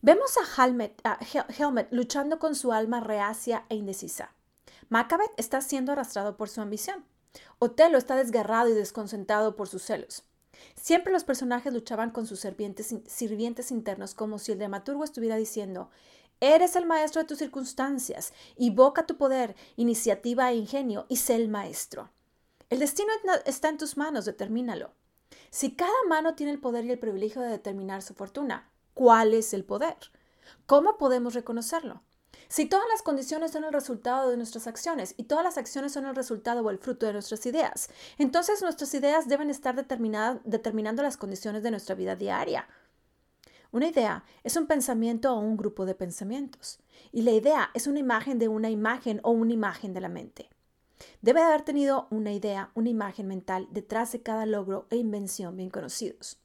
Vemos 0.00 0.36
a 0.38 0.62
Helmet, 0.62 1.88
luchando 1.90 2.38
con 2.38 2.54
su 2.54 2.72
alma 2.72 3.00
reacia 3.00 3.64
e 3.68 3.76
indecisa. 3.76 4.32
Macbeth 4.88 5.32
está 5.36 5.60
siendo 5.60 5.92
arrastrado 5.92 6.36
por 6.36 6.48
su 6.48 6.60
ambición. 6.60 7.04
Otelo 7.58 7.98
está 7.98 8.16
desgarrado 8.16 8.68
y 8.68 8.72
desconcentrado 8.72 9.56
por 9.56 9.68
sus 9.68 9.82
celos. 9.82 10.24
Siempre 10.74 11.12
los 11.12 11.24
personajes 11.24 11.72
luchaban 11.72 12.10
con 12.10 12.26
sus 12.26 12.40
sirvientes, 12.40 12.94
sirvientes 13.06 13.70
internos 13.70 14.14
como 14.14 14.38
si 14.38 14.52
el 14.52 14.58
dramaturgo 14.58 15.04
estuviera 15.04 15.36
diciendo, 15.36 15.90
Eres 16.40 16.74
el 16.74 16.86
maestro 16.86 17.22
de 17.22 17.28
tus 17.28 17.38
circunstancias, 17.38 18.32
invoca 18.56 19.06
tu 19.06 19.16
poder, 19.16 19.54
iniciativa 19.76 20.50
e 20.50 20.56
ingenio 20.56 21.06
y 21.08 21.16
sé 21.16 21.36
el 21.36 21.48
maestro. 21.48 22.10
El 22.68 22.80
destino 22.80 23.12
está 23.46 23.68
en 23.68 23.78
tus 23.78 23.96
manos, 23.96 24.24
determínalo. 24.24 24.92
Si 25.50 25.76
cada 25.76 25.92
mano 26.08 26.34
tiene 26.34 26.50
el 26.50 26.58
poder 26.58 26.84
y 26.84 26.90
el 26.90 26.98
privilegio 26.98 27.42
de 27.42 27.48
determinar 27.48 28.02
su 28.02 28.14
fortuna, 28.14 28.72
¿cuál 28.94 29.34
es 29.34 29.54
el 29.54 29.64
poder? 29.64 29.96
¿Cómo 30.66 30.98
podemos 30.98 31.34
reconocerlo? 31.34 32.02
Si 32.48 32.66
todas 32.66 32.86
las 32.90 33.02
condiciones 33.02 33.50
son 33.52 33.64
el 33.64 33.72
resultado 33.72 34.30
de 34.30 34.36
nuestras 34.36 34.66
acciones 34.66 35.14
y 35.16 35.24
todas 35.24 35.44
las 35.44 35.58
acciones 35.58 35.92
son 35.92 36.06
el 36.06 36.14
resultado 36.14 36.62
o 36.62 36.70
el 36.70 36.78
fruto 36.78 37.06
de 37.06 37.12
nuestras 37.14 37.46
ideas, 37.46 37.88
entonces 38.18 38.60
nuestras 38.62 38.92
ideas 38.94 39.28
deben 39.28 39.48
estar 39.50 39.74
determinando 39.74 41.02
las 41.02 41.16
condiciones 41.16 41.62
de 41.62 41.70
nuestra 41.70 41.94
vida 41.94 42.16
diaria. 42.16 42.68
Una 43.70 43.88
idea 43.88 44.24
es 44.44 44.56
un 44.56 44.66
pensamiento 44.66 45.34
o 45.34 45.40
un 45.40 45.56
grupo 45.56 45.86
de 45.86 45.94
pensamientos, 45.94 46.78
y 47.10 47.22
la 47.22 47.30
idea 47.30 47.70
es 47.72 47.86
una 47.86 48.00
imagen 48.00 48.38
de 48.38 48.48
una 48.48 48.68
imagen 48.68 49.20
o 49.22 49.30
una 49.30 49.54
imagen 49.54 49.94
de 49.94 50.00
la 50.02 50.10
mente. 50.10 50.50
Debe 51.22 51.40
haber 51.40 51.62
tenido 51.62 52.06
una 52.10 52.32
idea, 52.32 52.70
una 52.74 52.90
imagen 52.90 53.28
mental 53.28 53.68
detrás 53.70 54.12
de 54.12 54.22
cada 54.22 54.44
logro 54.44 54.86
e 54.90 54.96
invención 54.96 55.56
bien 55.56 55.70
conocidos. 55.70 56.41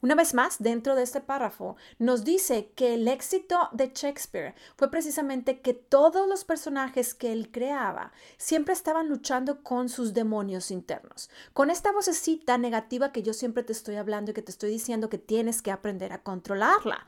Una 0.00 0.14
vez 0.14 0.34
más, 0.34 0.56
dentro 0.58 0.94
de 0.94 1.02
este 1.02 1.20
párrafo, 1.20 1.76
nos 1.98 2.24
dice 2.24 2.72
que 2.74 2.94
el 2.94 3.08
éxito 3.08 3.68
de 3.72 3.92
Shakespeare 3.94 4.54
fue 4.76 4.90
precisamente 4.90 5.60
que 5.60 5.74
todos 5.74 6.28
los 6.28 6.44
personajes 6.44 7.14
que 7.14 7.32
él 7.32 7.50
creaba 7.50 8.12
siempre 8.36 8.74
estaban 8.74 9.08
luchando 9.08 9.62
con 9.62 9.88
sus 9.88 10.14
demonios 10.14 10.70
internos, 10.70 11.30
con 11.52 11.70
esta 11.70 11.92
vocecita 11.92 12.58
negativa 12.58 13.12
que 13.12 13.22
yo 13.22 13.32
siempre 13.32 13.62
te 13.62 13.72
estoy 13.72 13.96
hablando 13.96 14.30
y 14.30 14.34
que 14.34 14.42
te 14.42 14.52
estoy 14.52 14.70
diciendo 14.70 15.08
que 15.08 15.18
tienes 15.18 15.62
que 15.62 15.70
aprender 15.70 16.12
a 16.12 16.22
controlarla. 16.22 17.06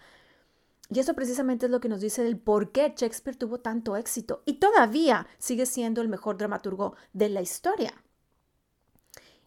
Y 0.92 0.98
eso 0.98 1.14
precisamente 1.14 1.66
es 1.66 1.72
lo 1.72 1.80
que 1.80 1.88
nos 1.88 2.00
dice 2.00 2.24
del 2.24 2.36
por 2.36 2.72
qué 2.72 2.92
Shakespeare 2.96 3.36
tuvo 3.36 3.58
tanto 3.58 3.96
éxito 3.96 4.42
y 4.44 4.54
todavía 4.54 5.28
sigue 5.38 5.66
siendo 5.66 6.02
el 6.02 6.08
mejor 6.08 6.36
dramaturgo 6.36 6.96
de 7.12 7.28
la 7.28 7.42
historia. 7.42 7.94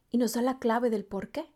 Y 0.09 0.17
nos 0.17 0.33
da 0.33 0.41
la 0.41 0.59
clave 0.59 0.89
del 0.89 1.03
por 1.03 1.29
qué. 1.29 1.51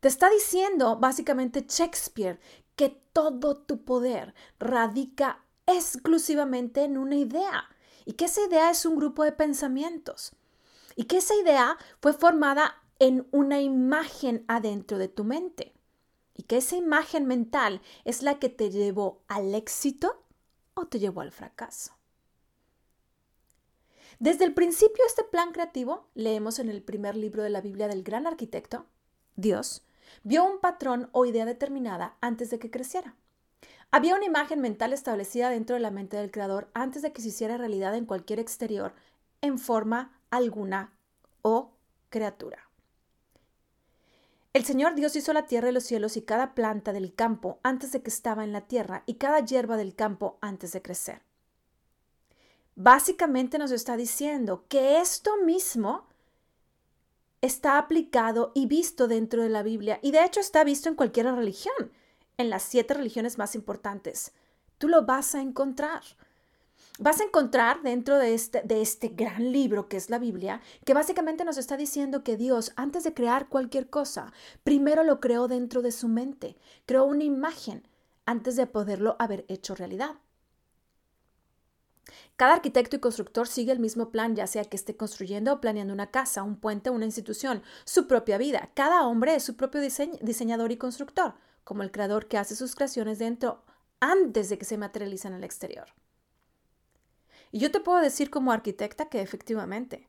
Te 0.00 0.08
está 0.08 0.30
diciendo 0.30 0.96
básicamente 0.96 1.64
Shakespeare 1.68 2.38
que 2.76 2.90
todo 3.12 3.56
tu 3.56 3.84
poder 3.84 4.34
radica 4.60 5.44
exclusivamente 5.66 6.84
en 6.84 6.96
una 6.96 7.16
idea 7.16 7.68
y 8.04 8.12
que 8.12 8.26
esa 8.26 8.42
idea 8.42 8.70
es 8.70 8.86
un 8.86 8.96
grupo 8.96 9.24
de 9.24 9.32
pensamientos 9.32 10.32
y 10.94 11.04
que 11.04 11.18
esa 11.18 11.34
idea 11.34 11.76
fue 12.00 12.12
formada 12.12 12.76
en 13.00 13.26
una 13.32 13.60
imagen 13.60 14.44
adentro 14.46 14.98
de 14.98 15.08
tu 15.08 15.24
mente 15.24 15.74
y 16.34 16.44
que 16.44 16.58
esa 16.58 16.76
imagen 16.76 17.26
mental 17.26 17.82
es 18.04 18.22
la 18.22 18.38
que 18.38 18.48
te 18.48 18.70
llevó 18.70 19.22
al 19.26 19.54
éxito 19.54 20.22
o 20.74 20.86
te 20.86 21.00
llevó 21.00 21.22
al 21.22 21.32
fracaso. 21.32 21.92
Desde 24.20 24.44
el 24.44 24.54
principio 24.54 25.04
este 25.06 25.24
plan 25.24 25.52
creativo, 25.52 26.06
leemos 26.14 26.60
en 26.60 26.68
el 26.68 26.82
primer 26.82 27.16
libro 27.16 27.42
de 27.42 27.50
la 27.50 27.60
Biblia 27.60 27.88
del 27.88 28.02
gran 28.02 28.26
arquitecto, 28.26 28.86
Dios, 29.36 29.82
vio 30.22 30.44
un 30.44 30.60
patrón 30.60 31.08
o 31.12 31.26
idea 31.26 31.44
determinada 31.44 32.16
antes 32.20 32.50
de 32.50 32.58
que 32.58 32.70
creciera. 32.70 33.14
Había 33.90 34.14
una 34.14 34.26
imagen 34.26 34.60
mental 34.60 34.92
establecida 34.92 35.48
dentro 35.48 35.74
de 35.74 35.80
la 35.80 35.90
mente 35.90 36.16
del 36.16 36.30
creador 36.30 36.68
antes 36.74 37.02
de 37.02 37.12
que 37.12 37.22
se 37.22 37.28
hiciera 37.28 37.56
realidad 37.56 37.94
en 37.94 38.04
cualquier 38.04 38.38
exterior, 38.38 38.92
en 39.40 39.58
forma 39.58 40.20
alguna 40.30 40.92
o 41.42 41.72
criatura. 42.10 42.68
El 44.52 44.64
Señor 44.64 44.94
Dios 44.94 45.14
hizo 45.14 45.32
la 45.32 45.46
tierra 45.46 45.68
y 45.68 45.72
los 45.72 45.84
cielos 45.84 46.16
y 46.16 46.22
cada 46.22 46.54
planta 46.54 46.92
del 46.92 47.14
campo 47.14 47.60
antes 47.62 47.92
de 47.92 48.02
que 48.02 48.10
estaba 48.10 48.44
en 48.44 48.52
la 48.52 48.62
tierra 48.62 49.04
y 49.06 49.14
cada 49.14 49.40
hierba 49.40 49.76
del 49.76 49.94
campo 49.94 50.36
antes 50.40 50.72
de 50.72 50.82
crecer. 50.82 51.22
Básicamente 52.74 53.58
nos 53.58 53.70
está 53.70 53.96
diciendo 53.96 54.64
que 54.68 55.00
esto 55.00 55.36
mismo 55.44 56.07
está 57.40 57.78
aplicado 57.78 58.52
y 58.54 58.66
visto 58.66 59.08
dentro 59.08 59.42
de 59.42 59.48
la 59.48 59.62
Biblia 59.62 60.00
y 60.02 60.10
de 60.10 60.24
hecho 60.24 60.40
está 60.40 60.64
visto 60.64 60.88
en 60.88 60.94
cualquier 60.94 61.26
religión, 61.26 61.92
en 62.36 62.50
las 62.50 62.62
siete 62.62 62.94
religiones 62.94 63.38
más 63.38 63.54
importantes. 63.54 64.32
Tú 64.78 64.88
lo 64.88 65.04
vas 65.04 65.34
a 65.34 65.40
encontrar. 65.40 66.02
Vas 67.00 67.20
a 67.20 67.24
encontrar 67.24 67.82
dentro 67.82 68.18
de 68.18 68.34
este, 68.34 68.62
de 68.62 68.82
este 68.82 69.08
gran 69.08 69.52
libro 69.52 69.88
que 69.88 69.96
es 69.96 70.10
la 70.10 70.18
Biblia, 70.18 70.60
que 70.84 70.94
básicamente 70.94 71.44
nos 71.44 71.56
está 71.56 71.76
diciendo 71.76 72.24
que 72.24 72.36
Dios, 72.36 72.72
antes 72.74 73.04
de 73.04 73.14
crear 73.14 73.48
cualquier 73.48 73.88
cosa, 73.88 74.32
primero 74.64 75.04
lo 75.04 75.20
creó 75.20 75.46
dentro 75.46 75.80
de 75.80 75.92
su 75.92 76.08
mente, 76.08 76.56
creó 76.86 77.04
una 77.04 77.22
imagen 77.22 77.86
antes 78.26 78.56
de 78.56 78.66
poderlo 78.66 79.14
haber 79.20 79.44
hecho 79.48 79.76
realidad. 79.76 80.16
Cada 82.36 82.54
arquitecto 82.54 82.96
y 82.96 83.00
constructor 83.00 83.48
sigue 83.48 83.72
el 83.72 83.78
mismo 83.78 84.10
plan, 84.10 84.34
ya 84.34 84.46
sea 84.46 84.64
que 84.64 84.76
esté 84.76 84.96
construyendo 84.96 85.52
o 85.52 85.60
planeando 85.60 85.92
una 85.92 86.10
casa, 86.10 86.42
un 86.42 86.56
puente, 86.56 86.90
una 86.90 87.04
institución, 87.04 87.62
su 87.84 88.06
propia 88.06 88.38
vida. 88.38 88.70
Cada 88.74 89.06
hombre 89.06 89.34
es 89.34 89.44
su 89.44 89.56
propio 89.56 89.80
diseñador 89.80 90.72
y 90.72 90.76
constructor, 90.76 91.34
como 91.64 91.82
el 91.82 91.90
creador 91.90 92.26
que 92.26 92.38
hace 92.38 92.56
sus 92.56 92.74
creaciones 92.74 93.18
dentro 93.18 93.64
antes 94.00 94.48
de 94.48 94.58
que 94.58 94.64
se 94.64 94.78
materialicen 94.78 95.32
en 95.32 95.38
el 95.38 95.44
exterior. 95.44 95.88
Y 97.50 97.58
yo 97.58 97.70
te 97.70 97.80
puedo 97.80 98.00
decir 98.00 98.30
como 98.30 98.52
arquitecta 98.52 99.08
que 99.08 99.20
efectivamente, 99.20 100.08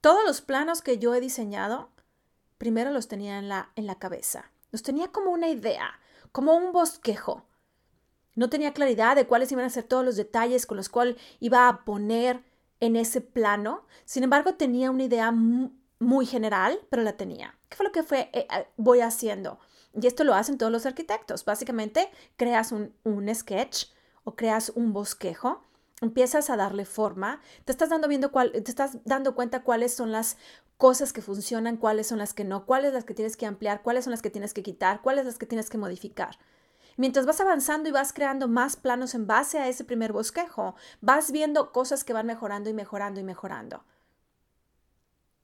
todos 0.00 0.24
los 0.26 0.40
planos 0.40 0.82
que 0.82 0.98
yo 0.98 1.14
he 1.14 1.20
diseñado, 1.20 1.90
primero 2.58 2.90
los 2.90 3.08
tenía 3.08 3.38
en 3.38 3.48
la, 3.48 3.70
en 3.76 3.86
la 3.86 3.98
cabeza. 3.98 4.50
Los 4.70 4.82
tenía 4.82 5.08
como 5.08 5.30
una 5.30 5.48
idea, 5.48 6.00
como 6.32 6.54
un 6.54 6.72
bosquejo 6.72 7.46
no 8.34 8.50
tenía 8.50 8.72
claridad 8.72 9.16
de 9.16 9.26
cuáles 9.26 9.50
iban 9.52 9.64
a 9.64 9.70
ser 9.70 9.84
todos 9.84 10.04
los 10.04 10.16
detalles 10.16 10.66
con 10.66 10.76
los 10.76 10.88
cuales 10.88 11.16
iba 11.40 11.68
a 11.68 11.84
poner 11.84 12.42
en 12.80 12.96
ese 12.96 13.20
plano. 13.20 13.86
Sin 14.04 14.24
embargo, 14.24 14.54
tenía 14.54 14.90
una 14.90 15.04
idea 15.04 15.32
muy 15.98 16.26
general, 16.26 16.80
pero 16.90 17.02
la 17.02 17.16
tenía. 17.16 17.56
¿Qué 17.68 17.76
fue 17.76 17.86
lo 17.86 17.92
que 17.92 18.02
fue, 18.02 18.30
eh, 18.32 18.46
eh, 18.50 18.66
voy 18.76 19.00
haciendo? 19.00 19.58
Y 20.00 20.06
esto 20.06 20.24
lo 20.24 20.34
hacen 20.34 20.58
todos 20.58 20.72
los 20.72 20.86
arquitectos. 20.86 21.44
Básicamente, 21.44 22.10
creas 22.36 22.72
un, 22.72 22.92
un 23.04 23.32
sketch 23.34 23.86
o 24.24 24.34
creas 24.34 24.70
un 24.74 24.92
bosquejo, 24.92 25.62
empiezas 26.00 26.50
a 26.50 26.56
darle 26.56 26.84
forma, 26.84 27.40
te 27.64 27.72
estás 27.72 27.90
dando, 27.90 28.08
viendo 28.08 28.32
cuál, 28.32 28.52
te 28.52 28.70
estás 28.70 28.98
dando 29.04 29.34
cuenta 29.34 29.62
cuáles 29.62 29.94
son 29.94 30.12
las 30.12 30.36
cosas 30.76 31.12
que 31.12 31.22
funcionan, 31.22 31.76
cuáles 31.76 32.08
son 32.08 32.18
las 32.18 32.34
que 32.34 32.44
no, 32.44 32.66
cuáles 32.66 32.92
las 32.92 33.04
que 33.04 33.14
tienes 33.14 33.36
que 33.36 33.46
ampliar, 33.46 33.82
cuáles 33.82 34.04
son 34.04 34.10
las 34.10 34.22
que 34.22 34.30
tienes 34.30 34.52
que 34.52 34.62
quitar, 34.62 35.02
cuáles 35.02 35.24
las 35.24 35.38
que 35.38 35.46
tienes 35.46 35.70
que 35.70 35.78
modificar. 35.78 36.38
Mientras 36.96 37.26
vas 37.26 37.40
avanzando 37.40 37.88
y 37.88 37.92
vas 37.92 38.12
creando 38.12 38.48
más 38.48 38.76
planos 38.76 39.14
en 39.14 39.26
base 39.26 39.58
a 39.58 39.68
ese 39.68 39.84
primer 39.84 40.12
bosquejo, 40.12 40.76
vas 41.00 41.32
viendo 41.32 41.72
cosas 41.72 42.04
que 42.04 42.12
van 42.12 42.26
mejorando 42.26 42.70
y 42.70 42.74
mejorando 42.74 43.20
y 43.20 43.24
mejorando. 43.24 43.84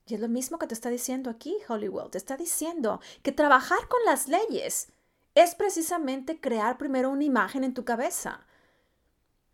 Y 0.07 0.14
es 0.14 0.21
lo 0.21 0.28
mismo 0.28 0.59
que 0.59 0.66
te 0.66 0.75
está 0.75 0.90
diciendo 0.90 1.30
aquí 1.30 1.57
Hollywood. 1.69 2.11
Te 2.11 2.19
está 2.19 2.37
diciendo 2.37 3.00
que 3.23 3.33
trabajar 3.33 3.87
con 3.88 4.00
las 4.04 4.28
leyes 4.28 4.88
es 5.35 5.54
precisamente 5.54 6.40
crear 6.40 6.78
primero 6.78 7.11
una 7.11 7.25
imagen 7.25 7.64
en 7.64 7.75
tu 7.75 7.85
cabeza. 7.85 8.47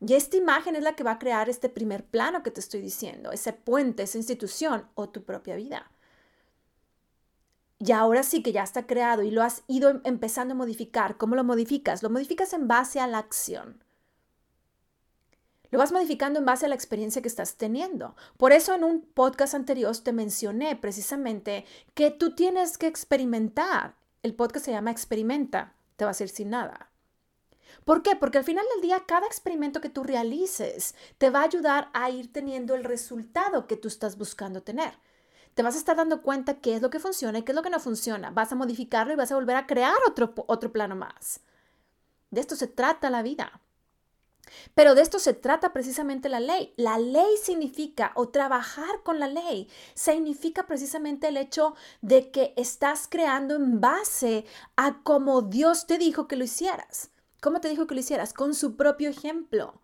Y 0.01 0.15
esta 0.15 0.37
imagen 0.37 0.77
es 0.77 0.83
la 0.83 0.95
que 0.95 1.05
va 1.05 1.13
a 1.13 1.19
crear 1.19 1.49
este 1.49 1.69
primer 1.69 2.05
plano 2.05 2.43
que 2.43 2.51
te 2.51 2.61
estoy 2.61 2.81
diciendo, 2.81 3.33
ese 3.33 3.53
puente, 3.53 4.03
esa 4.03 4.19
institución 4.19 4.89
o 4.95 5.09
tu 5.09 5.25
propia 5.25 5.57
vida. 5.57 5.91
Y 7.79 7.93
ahora 7.93 8.23
sí 8.23 8.43
que 8.43 8.53
ya 8.53 8.63
está 8.63 8.87
creado 8.87 9.23
y 9.23 9.31
lo 9.31 9.43
has 9.43 9.63
ido 9.67 9.91
em, 9.91 10.01
empezando 10.05 10.55
a 10.55 10.57
modificar. 10.57 11.17
¿Cómo 11.17 11.35
lo 11.35 11.45
modificas? 11.45 12.03
Lo 12.03 12.11
modificas 12.11 12.53
en 12.53 12.69
base 12.69 13.01
a 13.01 13.07
la 13.07 13.19
acción. 13.19 13.83
Lo 15.71 15.79
vas 15.79 15.93
modificando 15.93 16.39
en 16.39 16.47
base 16.47 16.65
a 16.65 16.69
la 16.69 16.75
experiencia 16.75 17.21
que 17.21 17.29
estás 17.29 17.57
teniendo. 17.57 18.17
Por 18.39 18.53
eso 18.53 18.75
en 18.75 18.85
un 18.85 19.03
podcast 19.03 19.55
anterior 19.55 19.97
te 19.99 20.13
mencioné 20.13 20.77
precisamente 20.77 21.67
que 21.95 22.11
tú 22.11 22.35
tienes 22.35 22.79
que 22.79 22.87
experimentar. 22.87 23.95
El 24.23 24.35
podcast 24.35 24.65
se 24.65 24.73
llama 24.73 24.91
Experimenta. 24.91 25.75
Te 25.97 26.05
va 26.05 26.11
a 26.11 26.13
hacer 26.13 26.29
sin 26.29 26.51
nada. 26.51 26.91
¿Por 27.85 28.03
qué? 28.03 28.17
Porque 28.17 28.39
al 28.39 28.45
final 28.45 28.65
del 28.75 28.83
día 28.83 29.05
cada 29.07 29.27
experimento 29.27 29.81
que 29.81 29.91
tú 29.91 30.03
realices 30.03 30.95
te 31.19 31.31
va 31.31 31.41
a 31.41 31.45
ayudar 31.45 31.91
a 31.93 32.11
ir 32.11 32.33
teniendo 32.33 32.75
el 32.75 32.85
resultado 32.85 33.67
que 33.67 33.77
tú 33.77 33.89
estás 33.89 34.17
buscando 34.17 34.63
tener 34.63 34.95
te 35.57 35.63
vas 35.63 35.75
a 35.75 35.79
estar 35.79 35.97
dando 35.97 36.21
cuenta 36.21 36.61
qué 36.61 36.77
es 36.77 36.83
lo 36.83 36.91
que 36.91 37.01
funciona 37.01 37.39
y 37.39 37.43
qué 37.43 37.53
es 37.53 37.57
lo 37.57 37.63
que 37.63 37.71
no 37.71 37.81
funciona. 37.81 38.31
Vas 38.31 38.53
a 38.53 38.57
modificarlo 38.57 39.15
y 39.15 39.17
vas 39.17 39.33
a 39.33 39.37
volver 39.37 39.57
a 39.57 39.67
crear 39.67 39.97
otro, 40.07 40.35
otro 40.49 40.71
plano 40.71 40.95
más. 40.95 41.41
De 42.31 42.43
esto 42.43 42.57
se 42.57 42.67
trata 42.67 43.09
la 43.09 43.23
vida. 43.23 43.63
Pero 44.75 44.95
de 44.95 45.01
esto 45.01 45.19
se 45.19 45.33
trata 45.33 45.73
precisamente 45.73 46.29
la 46.29 46.41
ley. 46.41 46.75
La 46.77 46.99
ley 46.99 47.39
significa, 47.43 48.13
o 48.17 48.29
trabajar 48.29 49.03
con 49.03 49.19
la 49.19 49.29
ley, 49.29 49.67
significa 49.95 50.67
precisamente 50.67 51.29
el 51.29 51.39
hecho 51.39 51.75
de 52.03 52.31
que 52.31 52.53
estás 52.59 53.09
creando 53.09 53.55
en 53.55 53.81
base 53.81 54.45
a 54.77 55.03
cómo 55.05 55.41
Dios 55.41 55.87
te 55.87 55.97
dijo 55.97 56.29
que 56.29 56.37
lo 56.37 56.45
hicieras. 56.45 57.09
¿Cómo 57.41 57.63
te 57.63 57.71
dijo 57.71 57.87
que 57.87 57.95
lo 57.95 58.01
hicieras? 58.01 58.35
Con 58.35 58.55
su 58.55 58.77
propio 58.77 59.09
ejemplo. 59.09 59.81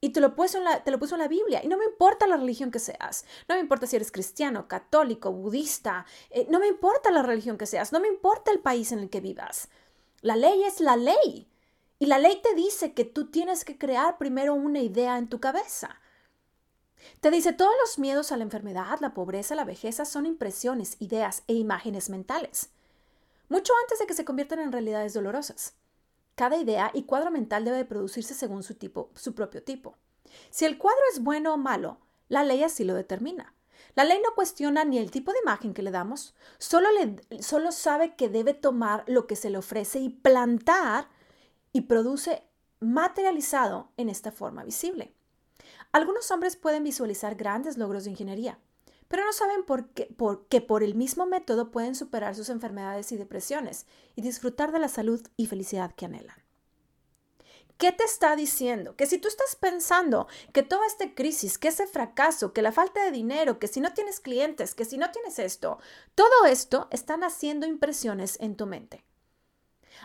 Y 0.00 0.10
te 0.10 0.20
lo, 0.20 0.34
puso 0.34 0.58
en 0.58 0.64
la, 0.64 0.82
te 0.82 0.90
lo 0.90 0.98
puso 0.98 1.14
en 1.14 1.20
la 1.20 1.28
Biblia. 1.28 1.60
Y 1.62 1.68
no 1.68 1.76
me 1.76 1.84
importa 1.84 2.26
la 2.26 2.38
religión 2.38 2.70
que 2.70 2.78
seas. 2.78 3.26
No 3.48 3.54
me 3.54 3.60
importa 3.60 3.86
si 3.86 3.96
eres 3.96 4.10
cristiano, 4.10 4.66
católico, 4.66 5.30
budista. 5.30 6.06
Eh, 6.30 6.46
no 6.48 6.58
me 6.58 6.68
importa 6.68 7.10
la 7.10 7.22
religión 7.22 7.58
que 7.58 7.66
seas. 7.66 7.92
No 7.92 8.00
me 8.00 8.08
importa 8.08 8.50
el 8.50 8.60
país 8.60 8.92
en 8.92 9.00
el 9.00 9.10
que 9.10 9.20
vivas. 9.20 9.68
La 10.22 10.36
ley 10.36 10.64
es 10.64 10.80
la 10.80 10.96
ley. 10.96 11.48
Y 11.98 12.06
la 12.06 12.18
ley 12.18 12.40
te 12.42 12.54
dice 12.54 12.94
que 12.94 13.04
tú 13.04 13.30
tienes 13.30 13.64
que 13.66 13.76
crear 13.76 14.16
primero 14.16 14.54
una 14.54 14.80
idea 14.80 15.18
en 15.18 15.28
tu 15.28 15.38
cabeza. 15.38 16.00
Te 17.20 17.30
dice, 17.30 17.52
todos 17.52 17.74
los 17.80 17.98
miedos 17.98 18.32
a 18.32 18.38
la 18.38 18.44
enfermedad, 18.44 18.98
la 19.00 19.12
pobreza, 19.12 19.54
la 19.54 19.64
vejez 19.64 19.96
son 20.08 20.24
impresiones, 20.24 20.96
ideas 21.00 21.42
e 21.46 21.54
imágenes 21.54 22.08
mentales. 22.08 22.70
Mucho 23.50 23.72
antes 23.82 23.98
de 23.98 24.06
que 24.06 24.14
se 24.14 24.24
conviertan 24.24 24.60
en 24.60 24.72
realidades 24.72 25.12
dolorosas. 25.12 25.74
Cada 26.40 26.56
idea 26.56 26.90
y 26.94 27.02
cuadro 27.02 27.30
mental 27.30 27.66
debe 27.66 27.84
producirse 27.84 28.32
según 28.32 28.62
su 28.62 28.74
tipo, 28.74 29.10
su 29.14 29.34
propio 29.34 29.62
tipo. 29.62 29.98
Si 30.48 30.64
el 30.64 30.78
cuadro 30.78 31.02
es 31.12 31.22
bueno 31.22 31.52
o 31.52 31.58
malo, 31.58 31.98
la 32.28 32.44
ley 32.44 32.62
así 32.62 32.82
lo 32.82 32.94
determina. 32.94 33.54
La 33.94 34.04
ley 34.04 34.18
no 34.24 34.34
cuestiona 34.34 34.86
ni 34.86 34.96
el 34.96 35.10
tipo 35.10 35.32
de 35.32 35.40
imagen 35.42 35.74
que 35.74 35.82
le 35.82 35.90
damos, 35.90 36.34
solo, 36.56 36.88
solo 37.40 37.72
sabe 37.72 38.16
que 38.16 38.30
debe 38.30 38.54
tomar 38.54 39.04
lo 39.06 39.26
que 39.26 39.36
se 39.36 39.50
le 39.50 39.58
ofrece 39.58 39.98
y 39.98 40.08
plantar 40.08 41.10
y 41.74 41.82
produce 41.82 42.42
materializado 42.80 43.92
en 43.98 44.08
esta 44.08 44.32
forma 44.32 44.64
visible. 44.64 45.14
Algunos 45.92 46.30
hombres 46.30 46.56
pueden 46.56 46.84
visualizar 46.84 47.34
grandes 47.34 47.76
logros 47.76 48.04
de 48.04 48.12
ingeniería, 48.12 48.58
pero 49.10 49.24
no 49.24 49.32
saben 49.32 49.64
por 49.64 49.88
qué, 49.88 50.06
por, 50.06 50.46
que 50.46 50.60
por 50.60 50.84
el 50.84 50.94
mismo 50.94 51.26
método 51.26 51.72
pueden 51.72 51.96
superar 51.96 52.36
sus 52.36 52.48
enfermedades 52.48 53.10
y 53.10 53.16
depresiones 53.16 53.86
y 54.14 54.22
disfrutar 54.22 54.70
de 54.70 54.78
la 54.78 54.86
salud 54.86 55.20
y 55.36 55.46
felicidad 55.46 55.92
que 55.96 56.04
anhelan. 56.04 56.36
¿Qué 57.76 57.90
te 57.90 58.04
está 58.04 58.36
diciendo? 58.36 58.94
Que 58.94 59.06
si 59.06 59.18
tú 59.18 59.26
estás 59.26 59.56
pensando 59.56 60.28
que 60.52 60.62
toda 60.62 60.86
esta 60.86 61.12
crisis, 61.12 61.58
que 61.58 61.66
ese 61.66 61.88
fracaso, 61.88 62.52
que 62.52 62.62
la 62.62 62.70
falta 62.70 63.04
de 63.04 63.10
dinero, 63.10 63.58
que 63.58 63.66
si 63.66 63.80
no 63.80 63.92
tienes 63.94 64.20
clientes, 64.20 64.76
que 64.76 64.84
si 64.84 64.96
no 64.96 65.10
tienes 65.10 65.40
esto, 65.40 65.80
todo 66.14 66.46
esto 66.46 66.86
están 66.92 67.24
haciendo 67.24 67.66
impresiones 67.66 68.38
en 68.38 68.54
tu 68.54 68.66
mente. 68.66 69.04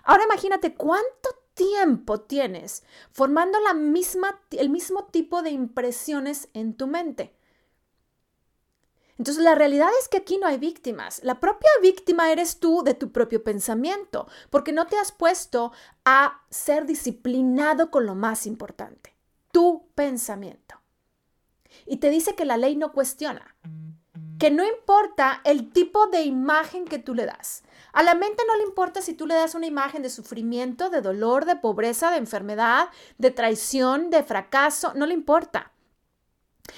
Ahora 0.03 0.23
imagínate 0.23 0.73
cuánto 0.73 1.29
tiempo 1.53 2.21
tienes 2.21 2.83
formando 3.11 3.59
la 3.59 3.75
misma, 3.75 4.41
el 4.49 4.71
mismo 4.71 5.05
tipo 5.05 5.43
de 5.43 5.51
impresiones 5.51 6.49
en 6.53 6.75
tu 6.75 6.87
mente. 6.87 7.35
Entonces 9.17 9.43
la 9.43 9.55
realidad 9.55 9.89
es 9.99 10.09
que 10.09 10.17
aquí 10.17 10.37
no 10.37 10.47
hay 10.47 10.57
víctimas. 10.57 11.21
La 11.23 11.39
propia 11.39 11.69
víctima 11.81 12.31
eres 12.31 12.59
tú 12.59 12.83
de 12.83 12.93
tu 12.93 13.11
propio 13.11 13.43
pensamiento, 13.43 14.27
porque 14.49 14.73
no 14.73 14.87
te 14.87 14.97
has 14.97 15.11
puesto 15.11 15.71
a 16.03 16.41
ser 16.49 16.85
disciplinado 16.85 17.91
con 17.91 18.05
lo 18.05 18.15
más 18.15 18.45
importante, 18.45 19.15
tu 19.51 19.87
pensamiento. 19.95 20.75
Y 21.85 21.97
te 21.97 22.09
dice 22.09 22.35
que 22.35 22.45
la 22.45 22.57
ley 22.57 22.75
no 22.75 22.91
cuestiona, 22.91 23.55
que 24.39 24.51
no 24.51 24.65
importa 24.65 25.41
el 25.45 25.71
tipo 25.71 26.07
de 26.07 26.23
imagen 26.23 26.85
que 26.85 26.99
tú 26.99 27.13
le 27.13 27.25
das. 27.25 27.63
A 27.93 28.03
la 28.03 28.15
mente 28.15 28.43
no 28.47 28.57
le 28.57 28.63
importa 28.63 29.01
si 29.01 29.13
tú 29.13 29.25
le 29.25 29.35
das 29.35 29.55
una 29.55 29.65
imagen 29.65 30.01
de 30.01 30.09
sufrimiento, 30.09 30.89
de 30.89 31.01
dolor, 31.01 31.45
de 31.45 31.55
pobreza, 31.55 32.11
de 32.11 32.17
enfermedad, 32.17 32.89
de 33.17 33.31
traición, 33.31 34.09
de 34.09 34.23
fracaso, 34.23 34.93
no 34.93 35.05
le 35.05 35.13
importa. 35.13 35.71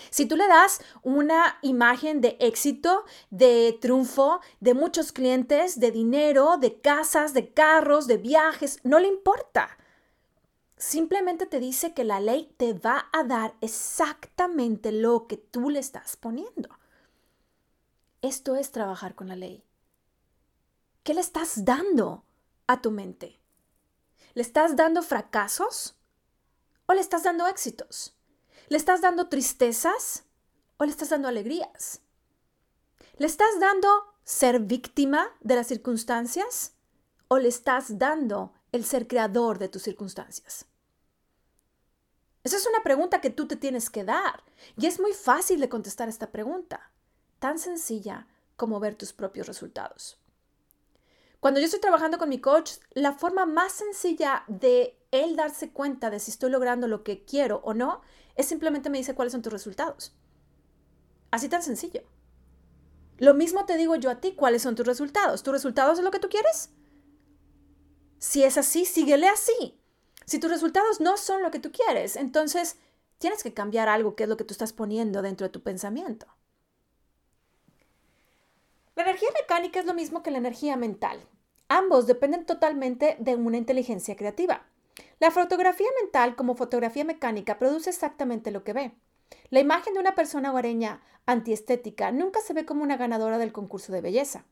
Si 0.10 0.26
tú 0.26 0.36
le 0.36 0.48
das 0.48 0.82
una 1.04 1.58
imagen 1.62 2.22
de 2.22 2.38
éxito, 2.40 3.06
de 3.30 3.78
triunfo, 3.80 4.42
de 4.60 4.74
muchos 4.74 5.12
clientes, 5.12 5.80
de 5.80 5.92
dinero, 5.92 6.58
de 6.58 6.80
casas, 6.80 7.34
de 7.34 7.54
carros, 7.54 8.08
de 8.08 8.18
viajes, 8.18 8.80
no 8.84 9.00
le 9.00 9.08
importa. 9.08 9.78
Simplemente 10.78 11.46
te 11.46 11.60
dice 11.60 11.94
que 11.94 12.04
la 12.04 12.20
ley 12.20 12.54
te 12.58 12.74
va 12.74 13.10
a 13.12 13.24
dar 13.24 13.56
exactamente 13.62 14.92
lo 14.92 15.28
que 15.28 15.38
tú 15.38 15.70
le 15.70 15.80
estás 15.80 16.16
poniendo. 16.16 16.70
Esto 18.22 18.56
es 18.56 18.72
trabajar 18.72 19.16
con 19.16 19.28
la 19.28 19.36
ley. 19.36 19.64
¿Qué 21.04 21.14
le 21.14 21.22
estás 21.22 21.64
dando 21.64 22.26
a 22.68 22.82
tu 22.82 22.92
mente? 22.92 23.40
¿Le 24.34 24.42
estás 24.42 24.76
dando 24.76 25.02
fracasos 25.02 25.96
o 26.86 26.94
le 26.94 27.02
estás 27.02 27.24
dando 27.24 27.48
éxitos? 27.48 28.17
¿Le 28.70 28.76
estás 28.76 29.02
dando 29.02 29.30
tristezas 29.30 30.26
o 30.78 30.84
le 30.84 30.92
estás 30.92 31.10
dando 31.10 31.30
alegrías? 31.30 32.02
¿Le 33.18 33.26
estás 33.26 33.60
dando 33.60 33.88
ser 34.26 34.60
víctima 34.60 35.30
de 35.40 35.56
las 35.56 35.68
circunstancias 35.68 36.74
o 37.30 37.38
le 37.38 37.48
estás 37.48 37.98
dando 37.98 38.54
el 38.74 38.84
ser 38.84 39.08
creador 39.08 39.58
de 39.58 39.70
tus 39.70 39.84
circunstancias? 39.84 40.66
Esa 42.44 42.58
es 42.58 42.68
una 42.68 42.84
pregunta 42.84 43.22
que 43.22 43.30
tú 43.30 43.48
te 43.48 43.56
tienes 43.56 43.90
que 43.90 44.04
dar 44.04 44.44
y 44.78 44.86
es 44.86 45.00
muy 45.00 45.14
fácil 45.14 45.62
de 45.62 45.70
contestar 45.70 46.10
esta 46.10 46.32
pregunta, 46.32 46.92
tan 47.40 47.60
sencilla 47.60 48.28
como 48.58 48.82
ver 48.82 48.96
tus 48.96 49.14
propios 49.14 49.48
resultados. 49.48 50.20
Cuando 51.40 51.60
yo 51.60 51.66
estoy 51.66 51.80
trabajando 51.80 52.18
con 52.18 52.30
mi 52.30 52.40
coach, 52.40 52.74
la 52.92 53.14
forma 53.14 53.46
más 53.46 53.72
sencilla 53.72 54.44
de 54.48 54.98
él 55.12 55.36
darse 55.36 55.72
cuenta 55.72 56.10
de 56.10 56.20
si 56.20 56.32
estoy 56.32 56.50
logrando 56.50 56.88
lo 56.88 57.04
que 57.04 57.24
quiero 57.24 57.62
o 57.64 57.74
no 57.74 58.02
es 58.38 58.46
simplemente 58.46 58.90
me 58.90 59.00
dice 59.00 59.16
cuáles 59.16 59.34
son 59.34 59.42
tus 59.42 59.52
resultados. 59.52 60.16
Así 61.32 61.50
tan 61.50 61.64
sencillo. 61.64 62.04
Lo 63.18 63.34
mismo 63.34 63.66
te 63.66 63.78
digo 63.78 63.96
yo 63.96 64.10
a 64.10 64.22
ti, 64.22 64.34
cuáles 64.34 64.62
son 64.62 64.76
tus 64.76 64.86
resultados. 64.86 65.44
¿Tus 65.44 65.54
resultados 65.54 65.98
es 65.98 66.06
lo 66.06 66.12
que 66.12 66.20
tú 66.20 66.30
quieres? 66.30 66.70
Si 68.20 68.44
es 68.44 68.58
así, 68.58 68.86
síguele 68.86 69.28
así. 69.28 69.80
Si 70.26 70.40
tus 70.40 70.52
resultados 70.52 71.02
no 71.02 71.18
son 71.18 71.42
lo 71.42 71.52
que 71.52 71.60
tú 71.60 71.72
quieres, 71.72 72.16
entonces 72.16 72.78
tienes 73.18 73.44
que 73.44 73.54
cambiar 73.54 73.90
algo 73.90 74.16
que 74.16 74.24
es 74.24 74.30
lo 74.30 74.38
que 74.38 74.44
tú 74.44 74.54
estás 74.54 74.74
poniendo 74.74 75.22
dentro 75.22 75.46
de 75.48 75.52
tu 75.52 75.64
pensamiento. 75.64 76.28
La 78.96 79.04
energía 79.04 79.30
mecánica 79.40 79.80
es 79.80 79.86
lo 79.86 79.94
mismo 79.94 80.24
que 80.24 80.32
la 80.32 80.38
energía 80.38 80.76
mental. 80.76 81.20
Ambos 81.70 82.08
dependen 82.08 82.46
totalmente 82.46 83.18
de 83.20 83.36
una 83.36 83.58
inteligencia 83.58 84.16
creativa. 84.16 84.66
La 85.20 85.32
fotografía 85.32 85.88
mental 86.02 86.36
como 86.36 86.56
fotografía 86.56 87.04
mecánica 87.04 87.58
produce 87.58 87.90
exactamente 87.90 88.52
lo 88.52 88.64
que 88.64 88.74
ve. 88.74 88.92
La 89.50 89.60
imagen 89.60 89.96
de 89.96 90.00
una 90.00 90.14
persona 90.14 90.52
hogareña 90.52 91.02
antiestética 91.26 92.12
nunca 92.12 92.40
se 92.42 92.54
ve 92.54 92.66
como 92.66 92.84
una 92.84 92.98
ganadora 92.98 93.40
del 93.40 93.52
concurso 93.52 93.92
de 93.92 94.02
belleza. 94.02 94.46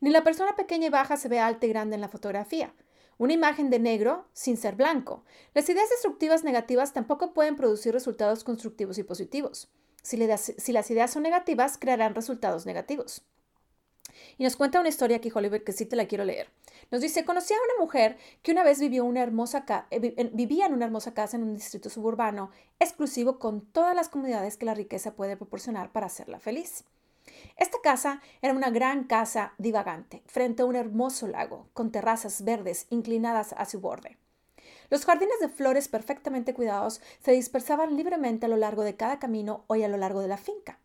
Ni 0.00 0.10
la 0.10 0.22
persona 0.22 0.54
pequeña 0.54 0.88
y 0.88 0.90
baja 0.90 1.16
se 1.16 1.28
ve 1.28 1.40
alta 1.40 1.64
y 1.64 1.70
grande 1.70 1.94
en 1.94 2.02
la 2.02 2.08
fotografía. 2.08 2.74
Una 3.16 3.32
imagen 3.32 3.70
de 3.70 3.78
negro 3.78 4.28
sin 4.34 4.58
ser 4.58 4.74
blanco. 4.76 5.24
Las 5.54 5.68
ideas 5.70 5.88
destructivas 5.88 6.44
negativas 6.44 6.92
tampoco 6.92 7.32
pueden 7.32 7.56
producir 7.56 7.94
resultados 7.94 8.44
constructivos 8.44 8.98
y 8.98 9.04
positivos. 9.04 9.70
Si, 10.02 10.18
si 10.36 10.72
las 10.72 10.90
ideas 10.90 11.10
son 11.10 11.22
negativas, 11.22 11.78
crearán 11.78 12.14
resultados 12.14 12.66
negativos. 12.66 13.24
Y 14.38 14.44
nos 14.44 14.56
cuenta 14.56 14.80
una 14.80 14.88
historia 14.88 15.18
aquí, 15.18 15.30
Oliver, 15.34 15.64
que 15.64 15.72
sí 15.72 15.86
te 15.86 15.96
la 15.96 16.06
quiero 16.06 16.24
leer. 16.24 16.48
Nos 16.90 17.00
dice, 17.00 17.24
conocí 17.24 17.54
a 17.54 17.56
una 17.56 17.84
mujer 17.84 18.16
que 18.42 18.52
una 18.52 18.64
vez 18.64 18.80
vivió 18.80 19.04
una 19.04 19.22
hermosa 19.22 19.64
eh, 19.90 20.30
vivía 20.32 20.66
en 20.66 20.74
una 20.74 20.84
hermosa 20.84 21.14
casa 21.14 21.36
en 21.36 21.42
un 21.42 21.54
distrito 21.54 21.90
suburbano 21.90 22.50
exclusivo 22.78 23.38
con 23.38 23.60
todas 23.60 23.94
las 23.94 24.08
comunidades 24.08 24.56
que 24.56 24.66
la 24.66 24.74
riqueza 24.74 25.14
puede 25.14 25.36
proporcionar 25.36 25.92
para 25.92 26.06
hacerla 26.06 26.38
feliz. 26.38 26.84
Esta 27.56 27.78
casa 27.82 28.20
era 28.40 28.54
una 28.54 28.70
gran 28.70 29.04
casa 29.04 29.54
divagante, 29.58 30.22
frente 30.26 30.62
a 30.62 30.66
un 30.66 30.76
hermoso 30.76 31.28
lago, 31.28 31.68
con 31.72 31.92
terrazas 31.92 32.44
verdes 32.44 32.86
inclinadas 32.90 33.54
a 33.56 33.64
su 33.64 33.80
borde. 33.80 34.18
Los 34.90 35.04
jardines 35.06 35.38
de 35.40 35.48
flores 35.48 35.88
perfectamente 35.88 36.54
cuidados 36.54 37.00
se 37.20 37.32
dispersaban 37.32 37.96
libremente 37.96 38.46
a 38.46 38.48
lo 38.48 38.56
largo 38.56 38.82
de 38.82 38.96
cada 38.96 39.18
camino 39.18 39.64
o 39.66 39.74
a 39.74 39.88
lo 39.88 39.96
largo 39.96 40.20
de 40.20 40.28
la 40.28 40.36
finca. 40.36 40.78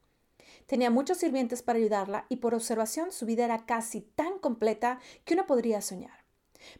Tenía 0.67 0.89
muchos 0.89 1.17
sirvientes 1.17 1.61
para 1.63 1.79
ayudarla 1.79 2.25
y 2.29 2.37
por 2.37 2.53
observación 2.53 3.11
su 3.11 3.25
vida 3.25 3.45
era 3.45 3.65
casi 3.65 4.01
tan 4.01 4.37
completa 4.37 4.99
que 5.25 5.33
uno 5.33 5.47
podría 5.47 5.81
soñar. 5.81 6.25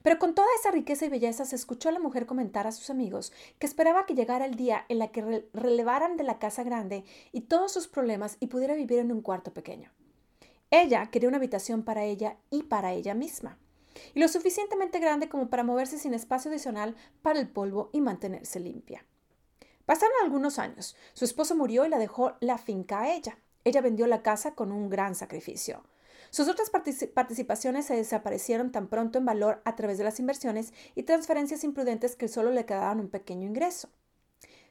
Pero 0.04 0.20
con 0.20 0.36
toda 0.36 0.48
esa 0.60 0.72
riqueza 0.72 1.06
y 1.06 1.10
belleza 1.10 1.46
se 1.46 1.56
escuchó 1.56 1.90
a 1.90 1.94
la 1.94 2.00
mujer 2.00 2.26
comentar 2.26 2.68
a 2.68 2.72
sus 2.72 2.90
amigos 2.90 3.32
que 3.60 3.66
esperaba 3.66 4.06
que 4.06 4.16
llegara 4.16 4.46
el 4.46 4.56
día 4.56 4.86
en 4.90 5.00
la 5.00 5.08
que 5.10 5.48
relevaran 5.54 6.18
de 6.18 6.24
la 6.24 6.38
casa 6.38 6.64
grande 6.64 7.06
y 7.32 7.42
todos 7.42 7.72
sus 7.72 7.88
problemas 7.88 8.38
y 8.40 8.48
pudiera 8.48 8.76
vivir 8.76 9.00
en 9.00 9.12
un 9.12 9.22
cuarto 9.22 9.54
pequeño. 9.54 9.92
Ella 10.70 11.10
quería 11.10 11.30
una 11.30 11.38
habitación 11.38 11.84
para 11.84 12.04
ella 12.04 12.38
y 12.50 12.64
para 12.64 12.92
ella 12.92 13.14
misma, 13.14 13.58
y 14.14 14.20
lo 14.20 14.28
suficientemente 14.28 15.00
grande 15.00 15.30
como 15.30 15.50
para 15.50 15.64
moverse 15.64 15.98
sin 15.98 16.14
espacio 16.14 16.52
adicional 16.52 16.96
para 17.22 17.40
el 17.40 17.48
polvo 17.48 17.90
y 17.94 18.02
mantenerse 18.02 18.60
limpia. 18.60 19.06
Pasaron 19.86 20.16
algunos 20.22 20.60
años. 20.60 20.98
Su 21.14 21.24
esposo 21.24 21.56
murió 21.56 21.86
y 21.86 21.90
la 21.90 21.98
dejó 21.98 22.34
la 22.42 22.58
finca 22.58 23.02
a 23.02 23.16
ella. 23.16 23.38
Ella 23.68 23.82
vendió 23.82 24.08
la 24.08 24.22
casa 24.22 24.56
con 24.56 24.72
un 24.72 24.90
gran 24.90 25.14
sacrificio. 25.14 25.84
Sus 26.30 26.48
otras 26.48 26.70
participaciones 26.70 27.86
se 27.86 27.98
desaparecieron 27.98 28.72
tan 28.72 28.88
pronto 28.88 29.20
en 29.20 29.26
valor 29.26 29.62
a 29.66 29.76
través 29.76 29.98
de 29.98 30.06
las 30.06 30.22
inversiones 30.22 30.72
y 30.96 31.04
transferencias 31.04 31.66
imprudentes 31.66 32.16
que 32.16 32.30
solo 32.30 32.52
le 32.52 32.66
quedaban 32.66 33.02
un 33.02 33.10
pequeño 33.10 33.46
ingreso. 33.46 33.90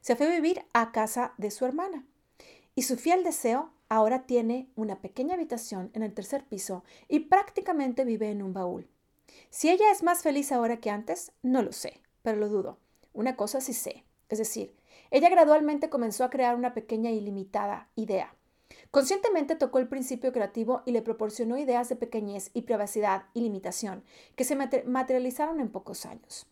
Se 0.00 0.16
fue 0.16 0.28
a 0.28 0.35
vivir 0.35 0.64
a 0.72 0.92
casa 0.92 1.35
de 1.37 1.50
su 1.50 1.66
hermana. 1.66 2.06
Y 2.74 2.85
su 2.85 2.96
fiel 2.96 3.22
deseo 3.22 3.70
ahora 3.90 4.22
tiene 4.22 4.70
una 4.76 5.02
pequeña 5.02 5.35
habitación 5.35 5.90
en 5.92 6.02
el 6.02 6.14
tercer 6.14 6.46
piso 6.46 6.82
y 7.06 7.20
prácticamente 7.20 8.06
vive 8.06 8.30
en 8.30 8.42
un 8.42 8.54
baúl. 8.54 8.88
Si 9.50 9.68
ella 9.68 9.90
es 9.92 10.02
más 10.02 10.22
feliz 10.22 10.52
ahora 10.52 10.78
que 10.78 10.88
antes, 10.88 11.32
no 11.42 11.61
lo 11.61 11.72
sé, 11.72 12.00
pero 12.22 12.38
lo 12.38 12.48
dudo. 12.48 12.78
Una 13.12 13.37
cosa 13.37 13.61
sí 13.61 13.74
sé, 13.74 14.04
es 14.30 14.38
decir, 14.38 14.74
ella 15.11 15.28
gradualmente 15.28 15.90
comenzó 15.90 16.24
a 16.24 16.30
crear 16.30 16.56
una 16.56 16.72
pequeña 16.72 17.11
y 17.11 17.20
limitada 17.20 17.90
idea. 17.94 18.36
Conscientemente 18.90 19.57
tocó 19.57 19.79
el 19.79 19.88
principio 19.88 20.33
creativo 20.33 20.83
y 20.87 20.92
le 20.92 21.02
proporcionó 21.02 21.59
ideas 21.59 21.88
de 21.88 21.96
pequeñez 21.96 22.50
y 22.55 22.62
privacidad 22.62 23.26
y 23.35 23.40
limitación 23.40 24.02
que 24.35 24.44
se 24.44 24.57
materializaron 24.57 25.61
en 25.61 25.68
pocos 25.68 26.07
años. 26.07 26.46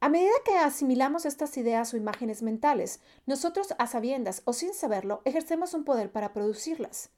A 0.00 0.08
medida 0.08 0.32
que 0.44 0.56
asimilamos 0.58 1.26
estas 1.26 1.56
ideas 1.56 1.94
o 1.94 1.96
imágenes 1.96 2.42
mentales, 2.42 3.00
nosotros 3.24 3.74
a 3.78 3.86
sabiendas 3.86 4.42
o 4.44 4.52
sin 4.52 4.74
saberlo 4.74 5.22
ejercemos 5.24 5.74
un 5.74 5.84
poder 5.84 6.10
para 6.10 6.32
producirlas. 6.32 7.10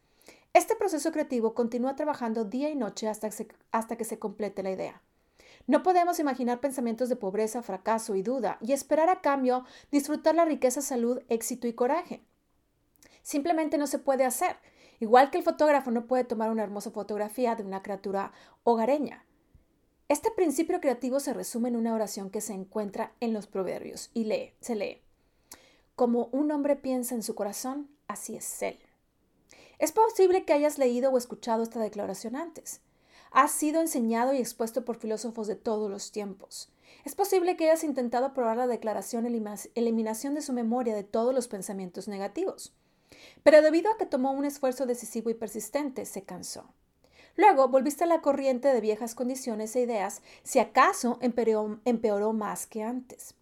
Este 0.52 0.76
proceso 0.76 1.10
creativo 1.10 1.54
continúa 1.54 1.96
trabajando 1.96 2.44
día 2.44 2.68
y 2.68 2.76
noche 2.76 3.08
hasta 3.08 3.28
que, 3.30 4.04
se, 4.04 4.18
complete 4.18 4.62
la 4.62 4.70
idea. 4.70 5.02
No 5.66 5.82
podemos 5.82 6.20
imaginar 6.20 6.60
pensamientos 6.60 7.08
de 7.08 7.16
pobreza, 7.16 7.62
fracaso 7.62 8.16
y 8.16 8.22
duda 8.22 8.58
y 8.60 8.72
esperar 8.72 9.08
a 9.08 9.20
cambio 9.20 9.64
disfrutar 9.90 10.34
la 10.34 10.44
riqueza, 10.44 10.82
salud, 10.82 11.22
éxito 11.28 11.66
y 11.66 11.72
coraje. 11.72 12.22
Simplemente 13.24 13.78
no 13.78 13.86
se 13.86 13.98
puede 13.98 14.24
hacer. 14.24 14.56
Igual 15.00 15.30
que 15.30 15.38
el 15.38 15.44
fotógrafo 15.44 15.90
no 15.90 16.06
puede 16.06 16.24
tomar 16.24 16.50
una 16.50 16.62
hermosa 16.62 16.90
fotografía 16.90 17.56
de 17.56 17.64
una 17.64 17.82
criatura 17.82 18.32
hogareña. 18.62 19.24
Este 20.08 20.30
principio 20.30 20.78
creativo 20.80 21.18
se 21.18 21.32
resume 21.32 21.70
en 21.70 21.76
una 21.76 21.94
oración 21.94 22.28
que 22.28 22.42
se 22.42 22.52
encuentra 22.52 23.14
en 23.20 23.32
los 23.32 23.46
proverbios 23.46 24.10
y 24.12 24.24
lee, 24.24 24.52
se 24.60 24.76
lee. 24.76 25.00
como 25.96 26.26
un 26.32 26.50
hombre 26.50 26.76
piensa 26.76 27.14
en 27.14 27.22
su 27.22 27.34
corazón, 27.34 27.88
así 28.08 28.36
es 28.36 28.62
él. 28.62 28.78
Es 29.78 29.92
posible 29.92 30.44
que 30.44 30.52
hayas 30.52 30.76
leído 30.76 31.10
o 31.10 31.16
escuchado 31.16 31.62
esta 31.62 31.80
declaración 31.80 32.36
antes. 32.36 32.80
Ha 33.30 33.48
sido 33.48 33.80
enseñado 33.80 34.34
y 34.34 34.38
expuesto 34.38 34.84
por 34.84 34.96
filósofos 34.96 35.46
de 35.46 35.56
todos 35.56 35.90
los 35.90 36.12
tiempos. 36.12 36.70
Es 37.04 37.14
posible 37.14 37.56
que 37.56 37.70
hayas 37.70 37.84
intentado 37.84 38.34
probar 38.34 38.56
la 38.56 38.66
declaración 38.66 39.24
eliminación 39.24 40.34
de 40.34 40.42
su 40.42 40.52
memoria 40.52 40.94
de 40.94 41.04
todos 41.04 41.34
los 41.34 41.48
pensamientos 41.48 42.06
negativos. 42.06 42.74
Pero 43.42 43.62
debido 43.62 43.90
a 43.90 43.96
que 43.96 44.06
tomó 44.06 44.32
un 44.32 44.44
esfuerzo 44.44 44.86
decisivo 44.86 45.30
y 45.30 45.34
persistente, 45.34 46.04
se 46.06 46.22
cansó. 46.22 46.64
Luego 47.36 47.68
volviste 47.68 48.04
a 48.04 48.06
la 48.06 48.20
corriente 48.20 48.68
de 48.68 48.80
viejas 48.80 49.14
condiciones 49.14 49.74
e 49.74 49.80
ideas, 49.80 50.22
si 50.44 50.60
acaso 50.60 51.18
empeoró, 51.20 52.32
más 52.32 52.66
que 52.66 52.82
antes. 52.82 53.34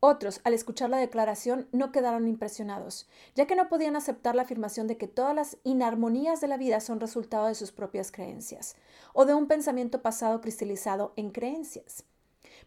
Otros, 0.00 0.40
al 0.44 0.54
escuchar 0.54 0.88
la 0.88 0.98
declaración, 0.98 1.68
no 1.72 1.90
quedaron 1.92 2.28
impresionados, 2.28 3.08
ya 3.34 3.46
que 3.46 3.56
no 3.56 3.68
podían 3.68 3.96
aceptar 3.96 4.34
la 4.34 4.42
afirmación 4.42 4.86
de 4.86 4.96
que 4.96 5.08
todas 5.08 5.34
las 5.34 5.58
inarmonías 5.64 6.40
de 6.40 6.48
la 6.48 6.56
vida 6.56 6.80
son 6.80 7.00
resultado 7.00 7.46
de 7.46 7.54
sus 7.54 7.72
propias 7.72 8.12
creencias, 8.12 8.76
o 9.12 9.24
de 9.24 9.34
un 9.34 9.48
pensamiento 9.48 10.02
pasado 10.02 10.40
cristalizado 10.40 11.12
en 11.16 11.30
creencias. 11.30 12.04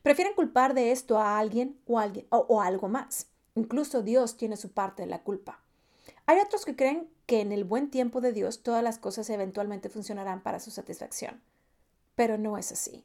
Prefieren 0.03 0.33
culpar 0.33 0.73
de 0.73 0.91
esto 0.91 1.17
a 1.19 1.39
alguien 1.39 1.79
o, 1.88 1.99
alguien, 1.99 2.25
o, 2.29 2.62
algo 2.62 2.88
más. 2.88 3.27
Incluso 3.55 4.01
Dios 4.01 4.38
tiene 4.38 4.55
su 4.55 4.71
parte 4.71 5.03
de 5.03 5.07
la 5.07 5.23
culpa. 5.23 5.62
Hay 6.29 6.37
otros 6.37 6.63
que 6.63 6.75
creen 6.75 7.09
que 7.25 7.41
en 7.41 7.51
el 7.51 7.63
buen 7.63 7.89
tiempo 7.89 8.21
de 8.21 8.33
Dios 8.33 8.61
todas 8.61 8.83
las 8.83 8.99
cosas 8.99 9.27
eventualmente 9.31 9.89
funcionarán 9.89 10.43
para 10.43 10.59
su 10.59 10.69
satisfacción. 10.69 11.41
Pero 12.13 12.37
no 12.37 12.55
es 12.59 12.71
así. 12.71 13.03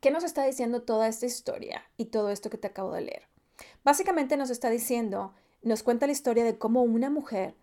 ¿Qué 0.00 0.10
nos 0.10 0.24
está 0.24 0.42
diciendo 0.46 0.84
toda 0.84 1.06
esta 1.06 1.26
historia 1.26 1.84
y 1.98 2.06
todo 2.06 2.30
esto 2.30 2.48
que 2.48 2.56
te 2.56 2.68
acabo 2.68 2.92
de 2.92 3.02
leer? 3.02 3.28
Básicamente 3.84 4.38
nos 4.38 4.48
está 4.48 4.70
diciendo, 4.70 5.34
nos 5.60 5.82
cuenta 5.82 6.06
la 6.06 6.12
historia 6.12 6.44
de 6.44 6.56
cómo 6.56 6.82
una 6.82 7.10
mujer, 7.10 7.54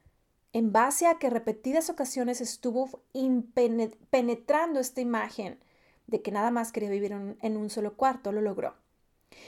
en 0.54 0.72
base 0.72 1.08
a 1.08 1.18
que 1.18 1.32
repetidas 1.32 1.90
ocasiones 1.90 2.40
estuvo 2.40 3.02
penetrando 4.12 4.80
esta 4.80 5.02
imagen 5.02 5.58
de 6.06 6.22
que 6.22 6.32
nada 6.32 6.52
más 6.52 6.72
quería 6.72 6.92
vivir 6.92 7.14
en 7.14 7.58
un 7.58 7.72
solo 7.72 7.96
cuarto, 7.96 8.32
lo 8.32 8.42
logró. 8.42 8.76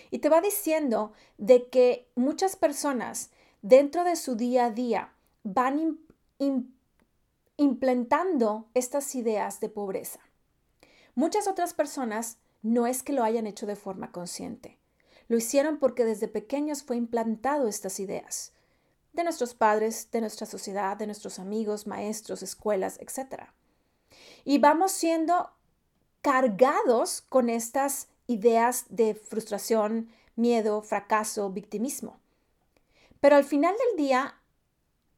Y 0.09 0.19
te 0.19 0.29
va 0.29 0.41
diciendo 0.41 1.13
de 1.37 1.69
que 1.69 2.09
muchas 2.15 2.55
personas 2.55 3.29
dentro 3.61 4.03
de 4.03 4.15
su 4.15 4.35
día 4.35 4.65
a 4.65 4.71
día 4.71 5.13
van 5.43 5.99
implantando 7.57 8.69
estas 8.73 9.15
ideas 9.15 9.59
de 9.59 9.69
pobreza. 9.69 10.19
Muchas 11.15 11.47
otras 11.47 11.73
personas 11.73 12.37
no 12.61 12.87
es 12.87 13.03
que 13.03 13.13
lo 13.13 13.23
hayan 13.23 13.47
hecho 13.47 13.65
de 13.65 13.75
forma 13.75 14.11
consciente. 14.11 14.77
Lo 15.27 15.37
hicieron 15.37 15.77
porque 15.77 16.05
desde 16.05 16.27
pequeños 16.27 16.83
fue 16.83 16.97
implantado 16.97 17.67
estas 17.67 17.99
ideas 17.99 18.53
de 19.13 19.23
nuestros 19.23 19.53
padres, 19.53 20.09
de 20.11 20.21
nuestra 20.21 20.45
sociedad, 20.45 20.97
de 20.97 21.05
nuestros 21.05 21.39
amigos, 21.39 21.87
maestros, 21.87 22.41
escuelas, 22.41 22.99
etc. 22.99 23.43
Y 24.45 24.59
vamos 24.59 24.91
siendo 24.91 25.51
cargados 26.21 27.21
con 27.21 27.49
estas 27.49 28.07
ideas 28.27 28.85
de 28.89 29.15
frustración, 29.15 30.09
miedo, 30.35 30.81
fracaso, 30.81 31.49
victimismo. 31.49 32.18
Pero 33.19 33.35
al 33.35 33.43
final 33.43 33.75
del 33.77 34.05
día, 34.05 34.35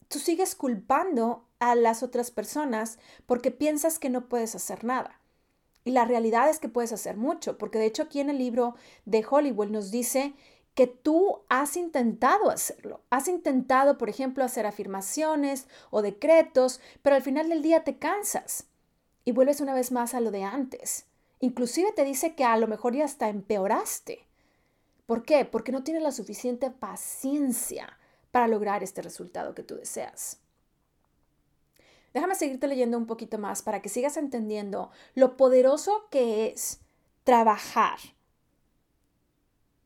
tú 0.08 0.20
sigues 0.20 0.56
culpando 0.56 1.48
a 1.60 1.76
las 1.76 2.04
otras 2.04 2.32
personas 2.32 3.00
porque 3.26 3.52
piensas 3.52 4.00
que 4.00 4.10
no 4.10 4.28
puedes 4.28 4.56
hacer 4.56 4.84
nada. 4.84 5.20
Y 5.84 5.92
la 5.92 6.06
realidad 6.06 6.50
es 6.50 6.60
que 6.60 6.70
puedes 6.70 6.92
hacer 6.92 7.18
mucho, 7.18 7.58
porque 7.58 7.80
de 7.80 7.86
hecho 7.86 8.04
aquí 8.04 8.20
en 8.20 8.30
el 8.30 8.38
libro 8.38 8.76
de 9.06 9.26
Hollywood 9.28 9.70
nos 9.70 9.90
dice 9.92 10.34
que 10.76 10.88
tú 10.88 11.40
has 11.50 11.76
intentado 11.76 12.50
hacerlo. 12.50 13.02
Has 13.10 13.28
intentado, 13.28 13.98
por 13.98 14.10
ejemplo, 14.10 14.44
hacer 14.44 14.66
afirmaciones 14.66 15.68
o 15.90 16.02
decretos, 16.02 16.80
pero 17.02 17.16
al 17.16 17.22
final 17.22 17.50
del 17.50 17.62
día 17.62 17.84
te 17.84 17.98
cansas 17.98 18.66
y 19.26 19.32
vuelves 19.32 19.62
una 19.62 19.74
vez 19.74 19.92
más 19.92 20.14
a 20.14 20.22
lo 20.22 20.32
de 20.32 20.44
antes. 20.44 21.06
Inclusive 21.40 21.92
te 21.92 22.04
dice 22.04 22.36
que 22.36 22.46
a 22.46 22.58
lo 22.58 22.68
mejor 22.68 22.96
ya 22.96 23.06
hasta 23.06 23.30
empeoraste. 23.30 24.28
¿Por 25.06 25.24
qué? 25.24 25.46
Porque 25.46 25.72
no 25.72 25.84
tienes 25.84 26.04
la 26.04 26.12
suficiente 26.12 26.72
paciencia 26.72 27.98
para 28.32 28.48
lograr 28.48 28.84
este 28.84 29.02
resultado 29.02 29.54
que 29.54 29.64
tú 29.64 29.76
deseas. 29.76 30.40
Déjame 32.14 32.36
seguirte 32.36 32.68
leyendo 32.68 32.98
un 32.98 33.08
poquito 33.08 33.38
más 33.38 33.62
para 33.62 33.82
que 33.82 33.90
sigas 33.90 34.18
entendiendo 34.18 34.92
lo 35.16 35.38
poderoso 35.38 36.08
que 36.10 36.48
es 36.48 36.82
trabajar 37.24 38.00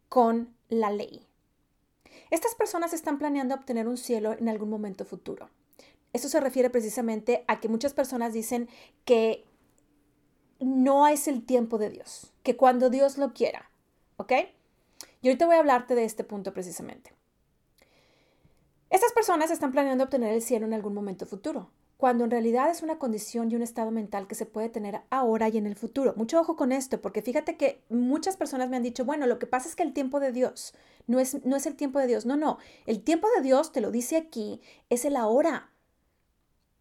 con 0.09 0.55
la 0.69 0.89
ley. 0.89 1.27
Estas 2.31 2.55
personas 2.55 2.93
están 2.93 3.19
planeando 3.19 3.53
obtener 3.55 3.87
un 3.87 3.97
cielo 3.97 4.33
en 4.33 4.49
algún 4.49 4.69
momento 4.69 5.05
futuro. 5.05 5.49
Esto 6.13 6.29
se 6.29 6.39
refiere 6.39 6.69
precisamente 6.69 7.43
a 7.47 7.59
que 7.59 7.67
muchas 7.67 7.93
personas 7.93 8.33
dicen 8.33 8.69
que 9.03 9.45
no 10.59 11.07
es 11.07 11.27
el 11.27 11.45
tiempo 11.45 11.77
de 11.77 11.89
Dios, 11.89 12.33
que 12.41 12.55
cuando 12.55 12.89
Dios 12.89 13.17
lo 13.17 13.33
quiera, 13.33 13.69
¿ok? 14.17 14.31
Y 15.25 15.27
ahorita 15.27 15.47
voy 15.47 15.55
a 15.55 15.59
hablarte 15.59 15.95
de 15.95 16.05
este 16.05 16.23
punto 16.23 16.53
precisamente. 16.53 17.11
Estas 18.91 19.11
personas 19.11 19.49
están 19.49 19.71
planeando 19.71 20.03
obtener 20.03 20.31
el 20.31 20.43
cielo 20.43 20.67
en 20.67 20.73
algún 20.75 20.93
momento 20.93 21.25
futuro 21.25 21.71
cuando 21.97 22.25
en 22.25 22.29
realidad 22.29 22.69
es 22.69 22.83
una 22.83 22.99
condición 22.99 23.49
y 23.49 23.55
un 23.55 23.63
estado 23.63 23.89
mental 23.89 24.27
que 24.27 24.35
se 24.35 24.45
puede 24.45 24.69
tener 24.69 25.01
ahora 25.09 25.49
y 25.49 25.57
en 25.57 25.65
el 25.65 25.75
futuro. 25.75 26.13
Mucho 26.15 26.39
ojo 26.39 26.55
con 26.55 26.71
esto, 26.71 27.01
porque 27.01 27.23
fíjate 27.23 27.57
que 27.57 27.81
muchas 27.89 28.37
personas 28.37 28.69
me 28.69 28.77
han 28.77 28.83
dicho, 28.83 29.03
bueno, 29.03 29.25
lo 29.25 29.39
que 29.39 29.47
pasa 29.47 29.67
es 29.67 29.75
que 29.75 29.81
el 29.81 29.93
tiempo 29.93 30.19
de 30.19 30.31
Dios 30.31 30.75
no 31.07 31.19
es, 31.19 31.43
no 31.43 31.55
es 31.55 31.65
el 31.65 31.75
tiempo 31.75 31.97
de 31.97 32.05
Dios. 32.05 32.27
No, 32.27 32.35
no, 32.35 32.59
el 32.85 33.01
tiempo 33.01 33.27
de 33.35 33.41
Dios, 33.41 33.71
te 33.71 33.81
lo 33.81 33.89
dice 33.89 34.17
aquí, 34.17 34.61
es 34.91 35.05
el 35.05 35.15
ahora. 35.15 35.71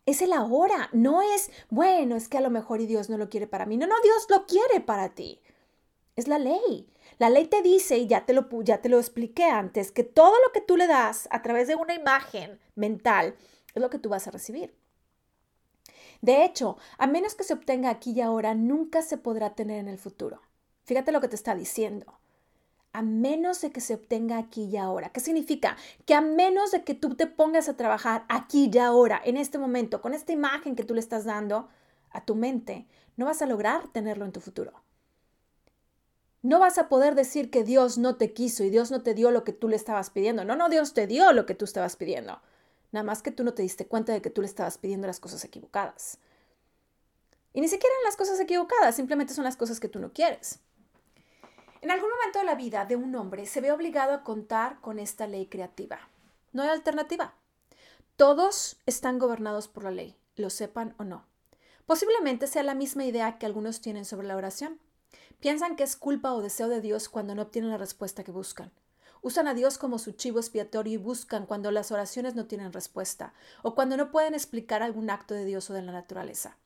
Es 0.04 0.20
el 0.20 0.34
ahora, 0.34 0.90
no 0.92 1.22
es, 1.22 1.50
bueno, 1.70 2.14
es 2.14 2.28
que 2.28 2.36
a 2.36 2.42
lo 2.42 2.50
mejor 2.50 2.82
y 2.82 2.86
Dios 2.86 3.08
no 3.08 3.16
lo 3.16 3.30
quiere 3.30 3.46
para 3.46 3.64
mí. 3.64 3.78
No, 3.78 3.86
no, 3.86 3.94
Dios 4.02 4.26
lo 4.28 4.44
quiere 4.44 4.80
para 4.80 5.14
ti. 5.14 5.40
Es 6.14 6.28
la 6.28 6.38
ley. 6.38 6.86
La 7.18 7.30
ley 7.30 7.46
te 7.46 7.62
dice, 7.62 7.98
y 7.98 8.06
ya 8.06 8.26
te 8.26 8.32
lo, 8.32 8.48
ya 8.62 8.80
te 8.80 8.88
lo 8.88 8.98
expliqué 8.98 9.44
antes, 9.44 9.92
que 9.92 10.04
todo 10.04 10.34
lo 10.46 10.52
que 10.52 10.60
tú 10.60 10.76
le 10.76 10.86
das 10.86 11.28
a 11.30 11.42
través 11.42 11.68
de 11.68 11.76
una 11.76 11.94
imagen 11.94 12.58
mental 12.74 13.36
es 13.74 13.82
lo 13.82 13.90
que 13.90 13.98
tú 13.98 14.08
vas 14.08 14.26
a 14.26 14.30
recibir. 14.30 14.74
De 16.22 16.44
hecho, 16.44 16.78
a 16.98 17.06
menos 17.06 17.34
que 17.34 17.44
se 17.44 17.54
obtenga 17.54 17.90
aquí 17.90 18.12
y 18.12 18.20
ahora, 18.20 18.54
nunca 18.54 19.02
se 19.02 19.18
podrá 19.18 19.54
tener 19.54 19.78
en 19.78 19.88
el 19.88 19.98
futuro. 19.98 20.40
Fíjate 20.84 21.12
lo 21.12 21.20
que 21.20 21.28
te 21.28 21.36
está 21.36 21.54
diciendo. 21.54 22.18
A 22.92 23.02
menos 23.02 23.60
de 23.60 23.72
que 23.72 23.80
se 23.80 23.94
obtenga 23.94 24.38
aquí 24.38 24.64
y 24.64 24.76
ahora. 24.76 25.10
¿Qué 25.10 25.20
significa? 25.20 25.76
Que 26.06 26.14
a 26.14 26.20
menos 26.20 26.70
de 26.70 26.84
que 26.84 26.94
tú 26.94 27.16
te 27.16 27.26
pongas 27.26 27.68
a 27.68 27.76
trabajar 27.76 28.24
aquí 28.28 28.70
y 28.72 28.78
ahora, 28.78 29.20
en 29.24 29.36
este 29.36 29.58
momento, 29.58 30.00
con 30.00 30.14
esta 30.14 30.32
imagen 30.32 30.76
que 30.76 30.84
tú 30.84 30.94
le 30.94 31.00
estás 31.00 31.24
dando 31.24 31.68
a 32.10 32.24
tu 32.24 32.36
mente, 32.36 32.86
no 33.16 33.26
vas 33.26 33.42
a 33.42 33.46
lograr 33.46 33.88
tenerlo 33.88 34.24
en 34.24 34.32
tu 34.32 34.40
futuro. 34.40 34.83
No 36.44 36.58
vas 36.58 36.76
a 36.76 36.90
poder 36.90 37.14
decir 37.14 37.50
que 37.50 37.64
Dios 37.64 37.96
no 37.96 38.16
te 38.16 38.34
quiso 38.34 38.64
y 38.64 38.68
Dios 38.68 38.90
no 38.90 39.02
te 39.02 39.14
dio 39.14 39.30
lo 39.30 39.44
que 39.44 39.54
tú 39.54 39.66
le 39.66 39.76
estabas 39.76 40.10
pidiendo. 40.10 40.44
No, 40.44 40.56
no, 40.56 40.68
Dios 40.68 40.92
te 40.92 41.06
dio 41.06 41.32
lo 41.32 41.46
que 41.46 41.54
tú 41.54 41.64
estabas 41.64 41.96
pidiendo. 41.96 42.38
Nada 42.92 43.02
más 43.02 43.22
que 43.22 43.30
tú 43.30 43.44
no 43.44 43.54
te 43.54 43.62
diste 43.62 43.86
cuenta 43.86 44.12
de 44.12 44.20
que 44.20 44.28
tú 44.28 44.42
le 44.42 44.46
estabas 44.46 44.76
pidiendo 44.76 45.06
las 45.06 45.20
cosas 45.20 45.42
equivocadas. 45.42 46.18
Y 47.54 47.62
ni 47.62 47.68
siquiera 47.68 47.94
las 48.04 48.16
cosas 48.16 48.38
equivocadas, 48.40 48.94
simplemente 48.94 49.32
son 49.32 49.44
las 49.44 49.56
cosas 49.56 49.80
que 49.80 49.88
tú 49.88 49.98
no 50.00 50.12
quieres. 50.12 50.60
En 51.80 51.90
algún 51.90 52.10
momento 52.10 52.40
de 52.40 52.44
la 52.44 52.56
vida 52.56 52.84
de 52.84 52.96
un 52.96 53.14
hombre 53.14 53.46
se 53.46 53.62
ve 53.62 53.72
obligado 53.72 54.12
a 54.12 54.22
contar 54.22 54.82
con 54.82 54.98
esta 54.98 55.26
ley 55.26 55.46
creativa. 55.46 56.10
No 56.52 56.62
hay 56.62 56.68
alternativa. 56.68 57.32
Todos 58.16 58.76
están 58.84 59.18
gobernados 59.18 59.66
por 59.66 59.84
la 59.84 59.92
ley, 59.92 60.14
lo 60.36 60.50
sepan 60.50 60.94
o 60.98 61.04
no. 61.04 61.24
Posiblemente 61.86 62.48
sea 62.48 62.64
la 62.64 62.74
misma 62.74 63.06
idea 63.06 63.38
que 63.38 63.46
algunos 63.46 63.80
tienen 63.80 64.04
sobre 64.04 64.26
la 64.26 64.36
oración. 64.36 64.78
Piensan 65.40 65.76
que 65.76 65.82
es 65.82 65.96
culpa 65.96 66.32
o 66.32 66.42
deseo 66.42 66.68
de 66.68 66.80
Dios 66.80 67.08
cuando 67.08 67.34
no 67.34 67.42
obtienen 67.42 67.70
la 67.70 67.78
respuesta 67.78 68.24
que 68.24 68.32
buscan. 68.32 68.72
Usan 69.22 69.48
a 69.48 69.54
Dios 69.54 69.78
como 69.78 69.98
su 69.98 70.12
chivo 70.12 70.38
expiatorio 70.38 70.92
y 70.92 70.96
buscan 70.98 71.46
cuando 71.46 71.70
las 71.70 71.90
oraciones 71.90 72.34
no 72.34 72.46
tienen 72.46 72.72
respuesta 72.72 73.32
o 73.62 73.74
cuando 73.74 73.96
no 73.96 74.10
pueden 74.10 74.34
explicar 74.34 74.82
algún 74.82 75.08
acto 75.08 75.34
de 75.34 75.44
Dios 75.44 75.70
o 75.70 75.72
de 75.72 75.82
la 75.82 75.92
naturaleza. 75.92 76.58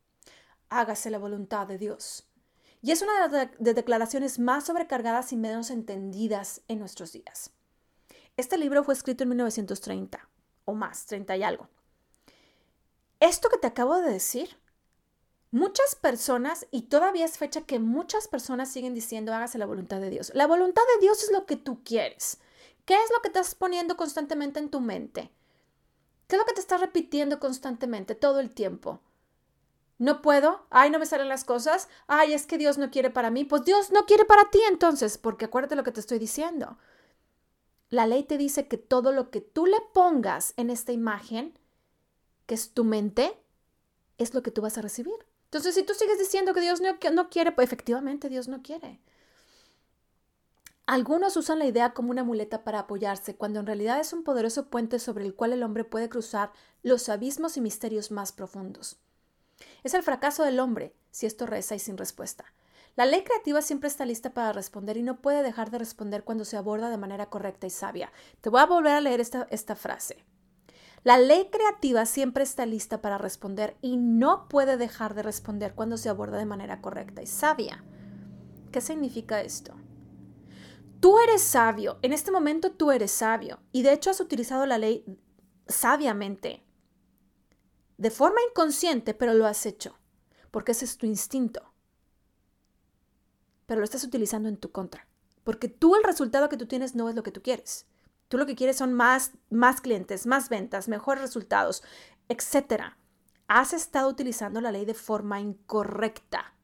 Hágase 0.68 1.10
la 1.10 1.18
voluntad 1.18 1.66
de 1.66 1.78
Dios. 1.78 2.28
Y 2.82 2.92
es 2.92 3.02
una 3.02 3.28
de 3.28 3.50
las 3.60 3.74
declaraciones 3.76 4.38
más 4.38 4.66
sobrecargadas 4.66 5.32
y 5.32 5.36
menos 5.36 5.70
entendidas 5.70 6.62
en 6.68 6.78
nuestros 6.78 7.12
días. 7.12 7.50
Este 8.36 8.56
libro 8.56 8.84
fue 8.84 8.94
escrito 8.94 9.24
en 9.24 9.30
1930 9.30 10.28
o 10.64 10.74
más, 10.74 11.06
30 11.06 11.36
y 11.36 11.42
algo. 11.42 11.68
Esto 13.20 13.48
que 13.48 13.58
te 13.58 13.66
acabo 13.66 13.96
de 13.96 14.12
decir, 14.12 14.56
muchas 15.50 15.94
personas, 15.94 16.66
y 16.70 16.82
todavía 16.82 17.24
es 17.24 17.38
fecha 17.38 17.62
que 17.62 17.78
muchas 17.78 18.28
personas 18.28 18.70
siguen 18.70 18.94
diciendo 18.94 19.32
hágase 19.32 19.58
la 19.58 19.66
voluntad 19.66 20.00
de 20.00 20.10
Dios. 20.10 20.32
La 20.34 20.46
voluntad 20.46 20.82
de 20.94 21.00
Dios 21.00 21.22
es 21.22 21.32
lo 21.32 21.46
que 21.46 21.56
tú 21.56 21.82
quieres. 21.84 22.38
¿Qué 22.84 22.94
es 22.94 23.10
lo 23.14 23.20
que 23.20 23.28
estás 23.28 23.54
poniendo 23.54 23.96
constantemente 23.96 24.58
en 24.58 24.70
tu 24.70 24.80
mente? 24.80 25.30
¿Qué 26.26 26.36
es 26.36 26.40
lo 26.40 26.46
que 26.46 26.54
te 26.54 26.60
estás 26.60 26.80
repitiendo 26.80 27.38
constantemente 27.38 28.14
todo 28.14 28.40
el 28.40 28.50
tiempo? 28.50 29.00
No 29.98 30.22
puedo, 30.22 30.66
ay, 30.70 30.90
no 30.90 30.98
me 30.98 31.06
salen 31.06 31.28
las 31.28 31.44
cosas, 31.44 31.88
ay, 32.06 32.32
es 32.32 32.46
que 32.46 32.56
Dios 32.56 32.78
no 32.78 32.90
quiere 32.90 33.10
para 33.10 33.30
mí, 33.30 33.44
pues 33.44 33.64
Dios 33.64 33.90
no 33.90 34.06
quiere 34.06 34.24
para 34.24 34.48
ti 34.50 34.60
entonces, 34.68 35.18
porque 35.18 35.46
acuérdate 35.46 35.74
lo 35.74 35.82
que 35.82 35.90
te 35.90 36.00
estoy 36.00 36.18
diciendo. 36.18 36.78
La 37.90 38.06
ley 38.06 38.22
te 38.22 38.38
dice 38.38 38.68
que 38.68 38.76
todo 38.76 39.12
lo 39.12 39.30
que 39.30 39.40
tú 39.40 39.66
le 39.66 39.78
pongas 39.92 40.54
en 40.56 40.70
esta 40.70 40.92
imagen, 40.92 41.58
que 42.46 42.54
es 42.54 42.72
tu 42.72 42.84
mente, 42.84 43.42
es 44.18 44.34
lo 44.34 44.42
que 44.42 44.50
tú 44.50 44.62
vas 44.62 44.78
a 44.78 44.82
recibir. 44.82 45.27
Entonces, 45.48 45.74
si 45.74 45.82
tú 45.82 45.94
sigues 45.94 46.18
diciendo 46.18 46.52
que 46.52 46.60
Dios 46.60 46.82
no, 46.82 46.98
no 47.12 47.30
quiere, 47.30 47.52
pues 47.52 47.66
efectivamente 47.66 48.28
Dios 48.28 48.48
no 48.48 48.62
quiere. 48.62 49.00
Algunos 50.84 51.38
usan 51.38 51.58
la 51.58 51.64
idea 51.64 51.94
como 51.94 52.10
una 52.10 52.22
muleta 52.22 52.64
para 52.64 52.80
apoyarse, 52.80 53.34
cuando 53.34 53.60
en 53.60 53.66
realidad 53.66 53.98
es 53.98 54.12
un 54.12 54.24
poderoso 54.24 54.68
puente 54.68 54.98
sobre 54.98 55.24
el 55.24 55.34
cual 55.34 55.54
el 55.54 55.62
hombre 55.62 55.84
puede 55.84 56.10
cruzar 56.10 56.52
los 56.82 57.08
abismos 57.08 57.56
y 57.56 57.62
misterios 57.62 58.10
más 58.10 58.32
profundos. 58.32 58.98
Es 59.84 59.94
el 59.94 60.02
fracaso 60.02 60.44
del 60.44 60.60
hombre 60.60 60.94
si 61.10 61.24
esto 61.24 61.46
reza 61.46 61.74
y 61.74 61.78
sin 61.78 61.96
respuesta. 61.96 62.44
La 62.94 63.06
ley 63.06 63.22
creativa 63.22 63.62
siempre 63.62 63.88
está 63.88 64.04
lista 64.04 64.34
para 64.34 64.52
responder 64.52 64.98
y 64.98 65.02
no 65.02 65.20
puede 65.20 65.42
dejar 65.42 65.70
de 65.70 65.78
responder 65.78 66.24
cuando 66.24 66.44
se 66.44 66.58
aborda 66.58 66.90
de 66.90 66.98
manera 66.98 67.30
correcta 67.30 67.66
y 67.66 67.70
sabia. 67.70 68.12
Te 68.42 68.50
voy 68.50 68.60
a 68.60 68.66
volver 68.66 68.92
a 68.92 69.00
leer 69.00 69.20
esta, 69.20 69.46
esta 69.50 69.76
frase. 69.76 70.24
La 71.04 71.18
ley 71.18 71.48
creativa 71.50 72.06
siempre 72.06 72.42
está 72.42 72.66
lista 72.66 73.00
para 73.00 73.18
responder 73.18 73.76
y 73.80 73.96
no 73.96 74.48
puede 74.48 74.76
dejar 74.76 75.14
de 75.14 75.22
responder 75.22 75.74
cuando 75.74 75.96
se 75.96 76.08
aborda 76.08 76.38
de 76.38 76.46
manera 76.46 76.80
correcta 76.80 77.22
y 77.22 77.26
sabia. 77.26 77.84
¿Qué 78.72 78.80
significa 78.80 79.40
esto? 79.40 79.74
Tú 81.00 81.18
eres 81.18 81.42
sabio, 81.42 81.98
en 82.02 82.12
este 82.12 82.32
momento 82.32 82.72
tú 82.72 82.90
eres 82.90 83.12
sabio 83.12 83.60
y 83.72 83.82
de 83.82 83.92
hecho 83.92 84.10
has 84.10 84.20
utilizado 84.20 84.66
la 84.66 84.78
ley 84.78 85.04
sabiamente, 85.68 86.64
de 87.96 88.10
forma 88.10 88.40
inconsciente, 88.50 89.14
pero 89.14 89.34
lo 89.34 89.46
has 89.46 89.64
hecho, 89.64 89.96
porque 90.50 90.72
ese 90.72 90.84
es 90.84 90.98
tu 90.98 91.06
instinto 91.06 91.68
pero 93.68 93.82
lo 93.82 93.84
estás 93.84 94.02
utilizando 94.02 94.48
en 94.48 94.56
tu 94.56 94.72
contra. 94.72 95.06
Porque 95.44 95.68
tú 95.68 95.94
el 95.94 96.02
resultado 96.02 96.48
que 96.48 96.56
tú 96.56 96.66
tienes 96.66 96.94
no 96.94 97.10
es 97.10 97.14
lo 97.14 97.22
que 97.22 97.30
tú 97.30 97.42
quieres. 97.42 97.86
Tú 98.28 98.36
lo 98.36 98.46
que 98.46 98.54
quieres 98.54 98.76
son 98.76 98.92
más, 98.92 99.32
más 99.50 99.80
clientes, 99.80 100.26
más 100.26 100.48
ventas, 100.48 100.88
mejores 100.88 101.22
resultados, 101.22 101.82
etc. 102.28 102.94
Has 103.46 103.72
estado 103.72 104.08
utilizando 104.08 104.60
la 104.60 104.70
ley 104.70 104.84
de 104.84 104.94
forma 104.94 105.40
incorrecta. 105.40 106.54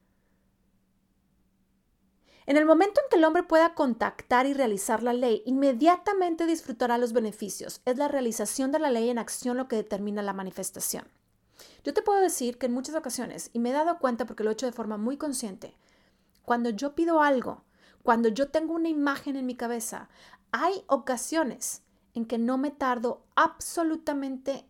En 2.47 2.59
el 2.59 2.67
momento 2.67 3.01
en 3.01 3.09
que 3.09 3.17
el 3.17 3.25
hombre 3.25 3.43
pueda 3.43 3.75
contactar 3.75 4.45
y 4.45 4.53
realizar 4.53 5.03
la 5.03 5.15
ley, 5.15 5.43
inmediatamente 5.47 6.45
disfrutará 6.45 6.99
los 6.99 7.15
beneficios. 7.15 7.81
Es 7.87 7.97
la 7.97 8.09
realización 8.09 8.71
de 8.71 8.79
la 8.79 8.91
ley 8.91 9.09
en 9.09 9.19
acción 9.19 9.57
lo 9.57 9.67
que 9.67 9.77
determina 9.77 10.21
la 10.21 10.35
manifestación. 10.35 11.09
Yo 11.85 11.95
te 11.95 12.03
puedo 12.03 12.21
decir 12.21 12.59
que 12.59 12.67
en 12.67 12.75
muchas 12.75 12.95
ocasiones, 12.95 13.49
y 13.55 13.61
me 13.61 13.71
he 13.71 13.73
dado 13.73 13.99
cuenta 13.99 14.27
porque 14.27 14.45
lo 14.45 14.51
he 14.51 14.53
hecho 14.53 14.67
de 14.67 14.73
forma 14.73 14.99
muy 14.99 15.17
consciente, 15.17 15.79
cuando 16.43 16.69
yo 16.69 16.95
pido 16.95 17.23
algo, 17.23 17.65
cuando 18.03 18.29
yo 18.29 18.51
tengo 18.51 18.75
una 18.75 18.91
imagen 18.91 19.37
en 19.37 19.47
mi 19.47 19.57
cabeza, 19.57 20.11
hay 20.55 20.85
ocasiones 20.87 21.83
en 22.15 22.27
que 22.27 22.39
no 22.39 22.59
me 22.59 22.71
tardo 22.71 23.25
absolutamente 23.35 24.67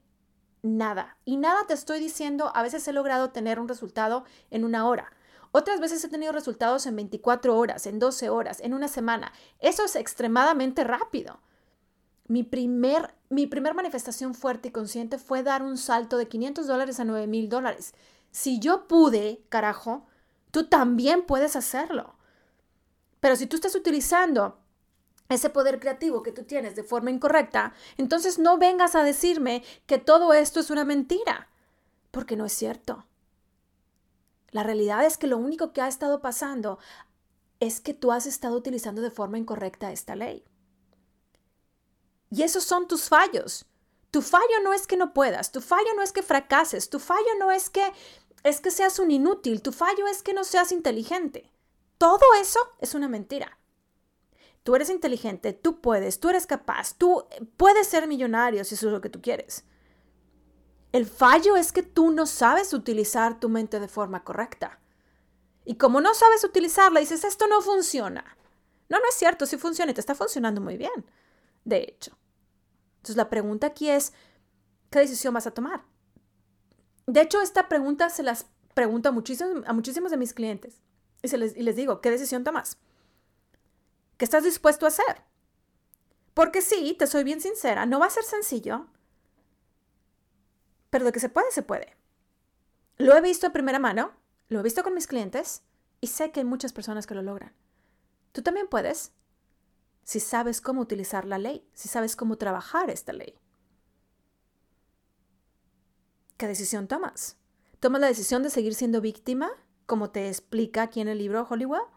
nada. 0.63 1.19
Y 1.25 1.37
nada 1.37 1.67
te 1.67 1.75
estoy 1.75 2.01
diciendo, 2.01 2.51
a 2.55 2.63
veces 2.63 2.89
he 2.89 2.93
logrado 2.93 3.31
tener 3.31 3.61
un 3.61 3.69
resultado 3.69 4.25
en 4.51 4.65
una 4.65 4.89
hora. 4.89 5.13
Otras 5.53 5.81
veces 5.81 6.03
he 6.03 6.09
tenido 6.09 6.33
resultados 6.33 6.87
en 6.87 6.97
24 6.97 7.57
horas, 7.57 7.87
en 7.87 7.99
12 7.99 8.31
horas, 8.31 8.61
en 8.61 8.73
una 8.73 8.89
semana. 8.89 9.33
Eso 9.59 9.85
es 9.85 9.95
extremadamente 9.95 10.85
rápido. 10.85 11.41
Mi 12.27 12.43
primer, 12.43 13.15
mi 13.29 13.47
primer 13.47 13.75
manifestación 13.75 14.35
fuerte 14.35 14.69
y 14.69 14.73
consciente 14.73 15.19
fue 15.19 15.43
dar 15.43 15.63
un 15.63 15.77
salto 15.77 16.17
de 16.17 16.29
500 16.29 16.67
dólares 16.67 16.99
a 16.99 17.05
9 17.05 17.27
mil 17.27 17.49
dólares. 17.49 17.95
Si 18.31 18.59
yo 18.59 18.89
pude, 18.89 19.45
carajo, 19.51 20.07
Tú 20.55 20.69
también 20.69 21.27
puedes 21.27 21.57
hacerlo. 21.57 22.15
Pero 23.19 23.35
si 23.35 23.49
tú 23.49 23.57
estás 23.57 23.75
utilizando 23.75 24.61
ese 25.29 25.51
poder 25.51 25.81
creativo 25.81 26.23
que 26.23 26.33
tú 26.33 26.45
tienes 26.45 26.77
de 26.77 26.85
forma 26.85 27.11
incorrecta, 27.11 27.73
entonces 27.97 28.39
no 28.39 28.59
vengas 28.59 28.95
a 28.95 29.03
decirme 29.03 29.65
que 29.87 29.99
todo 29.99 30.33
esto 30.33 30.61
es 30.61 30.71
una 30.71 30.85
mentira, 30.85 31.49
porque 32.11 32.37
no 32.37 32.45
es 32.45 32.53
cierto. 32.53 33.07
La 34.51 34.63
realidad 34.63 35.05
es 35.05 35.19
que 35.19 35.27
lo 35.27 35.39
único 35.39 35.73
que 35.73 35.81
ha 35.81 35.89
estado 35.89 36.21
pasando 36.21 36.79
es 37.59 37.81
que 37.81 37.95
tú 37.95 38.13
has 38.13 38.27
estado 38.27 38.57
utilizando 38.57 39.03
de 39.03 39.11
forma 39.11 39.39
incorrecta 39.39 39.91
esta 39.91 40.15
ley. 40.15 40.45
Y 42.31 42.43
esos 42.43 42.65
son 42.65 42.87
tus 42.87 43.09
fallos. 43.09 43.65
Tu 44.11 44.23
fallo 44.23 44.61
no 44.63 44.73
es 44.73 44.87
que 44.87 44.97
no 44.97 45.13
puedas, 45.13 45.51
tu 45.51 45.61
fallo 45.61 45.89
no 45.97 46.03
es 46.03 46.13
que 46.13 46.23
fracases, 46.23 46.89
tu 46.89 47.01
fallo 47.01 47.35
no 47.39 47.51
es 47.51 47.69
que 47.69 47.93
es 48.45 48.61
que 48.61 48.71
seas 48.71 48.99
un 48.99 49.11
inútil, 49.11 49.63
tu 49.63 49.73
fallo 49.73 50.07
es 50.07 50.23
que 50.23 50.35
no 50.35 50.45
seas 50.45 50.71
inteligente. 50.71 51.51
Todo 51.99 52.25
eso 52.41 52.61
es 52.79 52.95
una 52.95 53.09
mentira. 53.09 53.59
Tú 54.65 54.75
eres 54.75 54.89
inteligente, 54.89 55.53
tú 55.53 55.81
puedes, 55.83 56.19
tú 56.19 56.31
eres 56.31 56.47
capaz, 56.47 56.95
tú 56.95 57.27
puedes 57.59 57.87
ser 57.87 58.09
millonario 58.09 58.65
si 58.65 58.75
eso 58.75 58.87
es 58.87 58.93
lo 58.95 59.03
que 59.03 59.11
tú 59.11 59.21
quieres. 59.21 59.65
El 60.91 61.05
fallo 61.07 61.55
es 61.57 61.71
que 61.71 61.83
tú 61.83 62.11
no 62.11 62.25
sabes 62.25 62.73
utilizar 62.73 63.39
tu 63.39 63.51
mente 63.51 63.79
de 63.79 63.89
forma 63.89 64.25
correcta. 64.25 64.81
Y 65.67 65.77
como 65.77 66.01
no 66.01 66.15
sabes 66.15 66.45
utilizarla, 66.45 67.01
dices, 67.01 67.25
esto 67.25 67.47
no 67.47 67.61
funciona. 67.61 68.25
No, 68.89 68.99
no 68.99 69.05
es 69.09 69.15
cierto, 69.17 69.45
sí 69.45 69.59
funciona 69.59 69.91
y 69.91 69.95
te 69.95 70.01
está 70.01 70.15
funcionando 70.15 70.63
muy 70.63 70.79
bien. 70.79 71.05
De 71.65 71.79
hecho. 71.79 72.17
Entonces 72.97 73.17
la 73.17 73.29
pregunta 73.29 73.67
aquí 73.67 73.91
es, 73.91 74.15
¿qué 74.91 75.01
decisión 75.01 75.35
vas 75.35 75.47
a 75.47 75.51
tomar? 75.51 75.85
De 77.07 77.21
hecho, 77.21 77.43
esta 77.43 77.69
pregunta 77.69 78.09
se 78.09 78.23
las 78.23 78.47
pregunto 78.73 79.11
a 79.11 79.13
muchísimos, 79.13 80.11
de 80.11 80.17
mis 80.17 80.33
clientes 80.33 80.81
y, 81.23 81.29
les, 81.37 81.55
y 81.55 81.63
les 81.63 81.77
digo, 81.77 82.01
¿qué 82.01 82.11
decisión 82.11 82.45
tomas? 82.45 82.79
¿Qué 84.17 84.25
estás 84.25 84.45
dispuesto 84.45 84.87
a 84.87 84.89
hacer? 84.89 85.23
Porque 86.35 86.63
sí, 86.63 86.97
te 86.99 87.07
soy 87.07 87.25
bien 87.25 87.41
sincera, 87.41 87.87
no 87.87 88.01
va 88.01 88.07
a 88.07 88.11
ser 88.11 88.25
sencillo, 88.25 88.87
pero 90.91 91.05
de 91.05 91.13
que 91.13 91.21
se 91.21 91.29
puede, 91.29 91.51
se 91.51 91.63
puede. 91.63 91.97
Lo 92.97 93.17
he 93.17 93.21
visto 93.21 93.47
en 93.47 93.53
primera 93.53 93.79
mano, 93.79 94.13
lo 94.49 94.61
he 94.61 94.63
visto 94.63 94.83
con 94.83 94.95
mis 94.95 95.07
clientes 95.07 95.63
y 96.01 96.09
sé 96.09 96.31
que 96.31 96.41
hay 96.41 96.47
muchas 96.47 96.73
personas 96.73 97.07
que 97.07 97.15
lo 97.15 97.23
logran. 97.23 97.55
Tú 98.33 98.43
también 98.43 98.69
puedes 98.69 99.13
si 100.05 100.21
sabes 100.21 100.61
cómo 100.61 100.83
utilizar 100.83 101.25
la 101.25 101.39
ley, 101.39 101.67
si 101.73 101.89
sabes 101.89 102.15
cómo 102.15 102.37
trabajar 102.37 102.91
esta 102.91 103.13
ley. 103.13 103.39
¿qué 106.37 106.49
decisión 106.49 106.89
tomas? 106.89 107.39
¿Tomas 107.81 108.03
la 108.03 108.07
decisión 108.07 108.43
de 108.43 108.51
seguir 108.51 108.75
siendo 108.75 109.01
víctima, 109.01 109.51
como 109.87 110.11
te 110.11 110.29
explica 110.29 110.83
aquí 110.83 111.01
en 111.01 111.09
el 111.09 111.17
libro 111.17 111.47
Hollywood? 111.49 111.89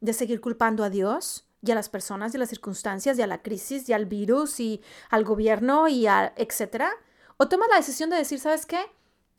¿De 0.00 0.12
seguir 0.12 0.40
culpando 0.40 0.84
a 0.84 0.90
Dios 0.90 1.49
y 1.62 1.70
a 1.70 1.74
las 1.74 1.88
personas 1.88 2.32
y 2.32 2.36
a 2.36 2.40
las 2.40 2.48
circunstancias 2.48 3.18
y 3.18 3.22
a 3.22 3.26
la 3.26 3.42
crisis 3.42 3.88
y 3.88 3.92
al 3.92 4.06
virus 4.06 4.60
y 4.60 4.82
al 5.10 5.24
gobierno 5.24 5.88
y 5.88 6.06
a 6.06 6.32
etcétera? 6.36 6.90
¿O 7.36 7.48
tomas 7.48 7.68
la 7.70 7.76
decisión 7.76 8.10
de 8.10 8.16
decir, 8.16 8.38
¿sabes 8.38 8.66
qué? 8.66 8.80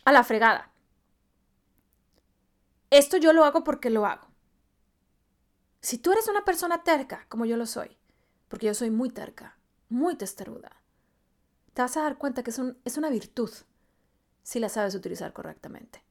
A 0.05 0.11
la 0.11 0.23
fregada. 0.23 0.71
Esto 2.89 3.17
yo 3.17 3.31
lo 3.31 3.45
hago 3.45 3.63
porque 3.63 3.89
lo 3.89 4.05
hago. 4.05 4.27
Si 5.79 5.97
tú 5.97 6.11
eres 6.11 6.27
una 6.27 6.45
persona 6.45 6.83
terca, 6.83 7.25
como 7.29 7.45
yo 7.45 7.57
lo 7.57 7.65
soy, 7.65 7.97
porque 8.47 8.67
yo 8.67 8.73
soy 8.73 8.91
muy 8.91 9.09
terca, 9.09 9.57
muy 9.89 10.15
testaruda, 10.15 10.81
te 11.73 11.81
vas 11.81 11.95
a 11.97 12.03
dar 12.03 12.17
cuenta 12.17 12.43
que 12.43 12.51
es, 12.51 12.61
es 12.85 12.97
una 12.97 13.09
virtud 13.09 13.51
si 14.43 14.59
la 14.59 14.69
sabes 14.69 14.93
utilizar 14.93 15.33
correctamente. 15.33 16.03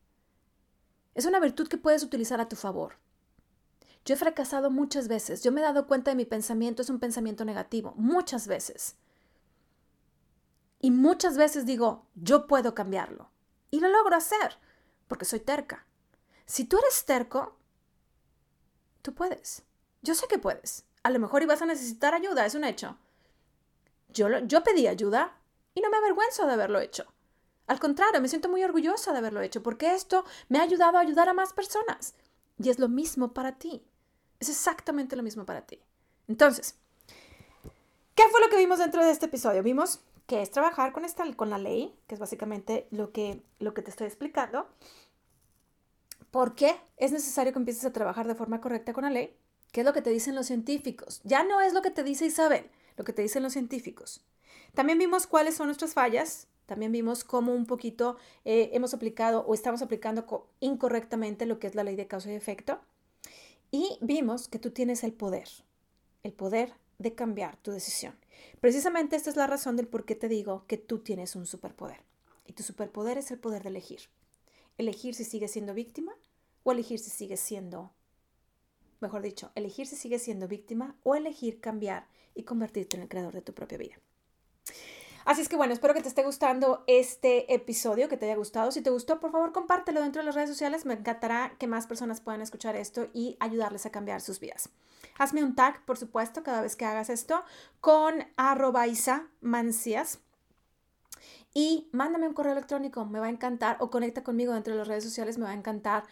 Es 1.15 1.27
una 1.27 1.41
virtud 1.41 1.69
que 1.69 1.77
puedes 1.77 2.03
utilizar 2.03 2.41
a 2.41 2.49
tu 2.49 2.57
favor. 2.57 2.95
Yo 4.05 4.15
he 4.15 4.19
fracasado 4.19 4.71
muchas 4.71 5.09
veces. 5.09 5.43
Yo 5.43 5.53
me 5.53 5.61
he 5.61 5.65
dado 5.65 5.87
cuenta 5.87 6.11
de 6.11 6.17
mi 6.17 6.25
pensamiento 6.25 6.83
es 6.83 6.91
un 6.91 7.01
pensamiento 7.01 7.45
negativo, 7.45 7.95
muchas 7.97 8.47
veces. 8.47 8.97
Y 10.81 10.91
muchas 10.91 11.37
veces 11.37 11.67
digo, 11.67 12.07
yo 12.15 12.47
puedo 12.47 12.75
cambiarlo. 12.75 13.31
Y 13.71 13.81
lo 13.81 13.89
logro 13.89 14.17
hacer, 14.17 14.57
porque 15.07 15.27
soy 15.27 15.41
terca. 15.41 15.87
Si 16.47 16.65
tú 16.65 16.79
eres 16.79 17.05
terco, 17.05 17.57
tú 19.03 19.15
puedes. 19.15 19.63
Yo 20.03 20.15
sé 20.15 20.27
que 20.27 20.39
puedes. 20.39 20.85
A 21.03 21.11
lo 21.11 21.19
mejor 21.19 21.43
ibas 21.43 21.63
a 21.63 21.67
necesitar 21.67 22.15
ayuda, 22.15 22.47
es 22.47 22.55
un 22.55 22.65
hecho. 22.65 22.97
Yo, 24.09 24.29
yo 24.41 24.65
pedí 24.65 24.87
ayuda 24.87 25.37
y 25.75 25.81
no 25.81 25.91
me 25.91 25.99
avergüenzo 25.99 26.47
de 26.47 26.55
haberlo 26.55 26.81
hecho. 26.81 27.05
Al 27.67 27.79
contrario, 27.79 28.21
me 28.21 28.29
siento 28.29 28.49
muy 28.49 28.65
orgullosa 28.65 29.13
de 29.13 29.19
haberlo 29.19 29.43
hecho 29.43 29.63
porque 29.63 29.95
esto 29.95 30.25
me 30.49 30.59
ha 30.59 30.63
ayudado 30.63 30.99
a 30.99 31.03
ayudar 31.03 31.29
a 31.29 31.35
más 31.35 31.53
personas. 31.53 32.15
Y 32.63 32.69
es 32.69 32.79
lo 32.79 32.89
mismo 32.89 33.33
para 33.33 33.59
ti. 33.59 33.83
Es 34.39 34.49
exactamente 34.49 35.17
lo 35.17 35.23
mismo 35.23 35.47
para 35.47 35.63
ti. 35.63 35.81
Entonces, 36.29 36.77
¿qué 38.15 38.23
fue 38.31 38.41
lo 38.41 38.51
que 38.51 38.57
vimos 38.57 38.79
dentro 38.79 39.05
de 39.05 39.11
este 39.11 39.27
episodio? 39.27 39.63
Vimos 39.63 40.01
que 40.27 40.43
es 40.43 40.51
trabajar 40.51 40.93
con, 40.93 41.05
esta, 41.05 41.25
con 41.35 41.51
la 41.51 41.59
ley, 41.59 41.99
que 42.07 42.15
es 42.15 42.21
básicamente 42.21 42.87
lo 42.91 43.13
que, 43.13 43.43
lo 43.59 43.75
que 43.75 43.83
te 43.83 43.91
estoy 43.91 44.07
explicando. 44.07 44.69
¿Por 46.31 46.55
qué 46.55 46.77
es 46.99 47.13
necesario 47.13 47.53
que 47.53 47.59
empieces 47.59 47.85
a 47.85 47.93
trabajar 47.93 48.29
de 48.29 48.35
forma 48.35 48.61
correcta 48.61 48.93
con 48.93 49.05
la 49.05 49.11
ley? 49.11 49.35
¿Qué 49.73 49.81
es 49.81 49.87
lo 49.87 49.93
que 49.93 50.03
te 50.03 50.11
dicen 50.11 50.35
los 50.35 50.47
científicos? 50.47 51.21
Ya 51.25 51.43
no 51.45 51.61
es 51.61 51.73
lo 51.73 51.83
que 51.83 51.91
te 51.91 52.05
dice 52.05 52.27
Isabel, 52.27 52.71
lo 52.97 53.05
que 53.05 53.13
te 53.13 53.23
dicen 53.23 53.43
los 53.43 53.55
científicos. 53.55 54.25
También 54.75 54.99
vimos 54.99 55.27
cuáles 55.27 55.57
son 55.57 55.67
nuestras 55.67 55.95
fallas, 55.95 56.47
también 56.71 56.93
vimos 56.93 57.25
cómo 57.25 57.53
un 57.53 57.67
poquito 57.67 58.17
eh, 58.45 58.71
hemos 58.75 58.95
aplicado 58.95 59.41
o 59.41 59.55
estamos 59.55 59.83
aplicando 59.83 60.47
incorrectamente 60.61 61.45
lo 61.45 61.59
que 61.59 61.67
es 61.67 61.75
la 61.75 61.83
ley 61.83 61.97
de 61.97 62.07
causa 62.07 62.31
y 62.31 62.37
efecto. 62.37 62.79
Y 63.73 63.99
vimos 64.01 64.47
que 64.47 64.61
tú 64.61 64.71
tienes 64.71 65.03
el 65.03 65.13
poder, 65.13 65.49
el 66.23 66.33
poder 66.33 66.73
de 66.99 67.13
cambiar 67.13 67.57
tu 67.57 67.73
decisión. 67.73 68.15
Precisamente 68.61 69.17
esta 69.17 69.31
es 69.31 69.37
la 69.37 69.49
razón 69.49 69.75
del 69.75 69.89
por 69.89 70.05
qué 70.05 70.15
te 70.15 70.29
digo 70.29 70.65
que 70.69 70.77
tú 70.77 71.01
tienes 71.01 71.35
un 71.35 71.45
superpoder. 71.45 72.05
Y 72.47 72.53
tu 72.53 72.63
superpoder 72.63 73.19
es 73.19 73.33
el 73.33 73.41
poder 73.41 73.65
de 73.65 73.71
elegir. 73.71 74.03
Elegir 74.79 75.17
si 75.17 75.25
sigues 75.25 75.51
siendo 75.51 75.75
víctima 75.75 76.13
o 76.63 76.71
elegir 76.71 77.01
si 77.01 77.11
sigues 77.11 77.41
siendo, 77.41 77.91
mejor 79.01 79.23
dicho, 79.23 79.51
elegir 79.57 79.89
si 79.89 79.97
sigues 79.97 80.23
siendo 80.23 80.47
víctima 80.47 80.95
o 81.03 81.17
elegir 81.17 81.61
cambiar 81.61 82.07
y 82.37 82.45
convertirte 82.45 82.97
en 82.97 83.03
el 83.03 83.09
creador 83.09 83.35
de 83.35 83.43
tu 83.43 83.55
propia 83.55 83.79
vida. 83.79 83.97
Así 85.25 85.43
es 85.43 85.49
que 85.49 85.57
bueno, 85.57 85.73
espero 85.73 85.95
que 85.95 86.03
te 86.03 86.09
esté 86.09 86.23
gustando 86.23 86.83
este 86.87 87.53
episodio, 87.53 88.09
que 88.09 88.17
te 88.17 88.27
haya 88.27 88.37
gustado. 88.37 88.73
Si 88.73 88.83
te 88.83 88.91
gustó, 88.91 89.21
por 89.21 89.31
favor, 89.33 89.53
compártelo 89.53 90.01
dentro 90.01 90.23
de 90.23 90.27
las 90.27 90.35
redes 90.35 90.51
sociales. 90.51 90.87
Me 90.87 90.95
encantará 90.95 91.55
que 91.59 91.67
más 91.67 91.87
personas 91.87 92.21
puedan 92.21 92.41
escuchar 92.41 92.77
esto 92.77 93.09
y 93.13 93.37
ayudarles 93.41 93.87
a 93.87 93.91
cambiar 93.91 94.21
sus 94.21 94.41
vidas. 94.41 94.71
Hazme 95.19 95.45
un 95.45 95.55
tag, 95.55 95.85
por 95.85 95.99
supuesto, 95.99 96.43
cada 96.43 96.63
vez 96.63 96.77
que 96.77 96.87
hagas 96.87 97.11
esto 97.11 97.43
con 97.81 98.27
arroba 98.37 98.87
Isa 98.87 99.29
Mancías. 99.41 100.21
Y 101.53 101.89
mándame 101.93 102.29
un 102.29 102.35
correo 102.35 102.53
electrónico, 102.53 103.05
me 103.05 103.19
va 103.19 103.27
a 103.27 103.31
encantar, 103.31 103.77
o 103.81 103.91
conecta 103.91 104.23
conmigo 104.23 104.55
dentro 104.55 104.73
de 104.73 104.79
las 104.79 104.89
redes 104.89 105.05
sociales, 105.05 105.37
me 105.37 105.45
va 105.45 105.51
a 105.51 105.55
encantar 105.55 106.05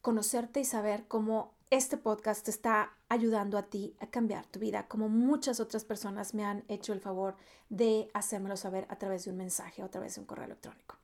conocerte 0.00 0.60
y 0.60 0.64
saber 0.64 1.04
cómo 1.08 1.52
este 1.70 1.98
podcast 1.98 2.48
está 2.48 2.94
ayudando 3.10 3.58
a 3.58 3.64
ti 3.64 3.94
a 4.00 4.06
cambiar 4.06 4.46
tu 4.46 4.58
vida, 4.58 4.88
como 4.88 5.08
muchas 5.08 5.60
otras 5.60 5.84
personas 5.84 6.32
me 6.32 6.44
han 6.44 6.64
hecho 6.68 6.94
el 6.94 7.00
favor 7.00 7.36
de 7.68 8.10
hacérmelo 8.14 8.56
saber 8.56 8.86
a 8.88 8.96
través 8.96 9.24
de 9.24 9.30
un 9.30 9.36
mensaje 9.36 9.82
o 9.82 9.86
a 9.86 9.90
través 9.90 10.14
de 10.14 10.22
un 10.22 10.26
correo 10.26 10.46
electrónico. 10.46 10.96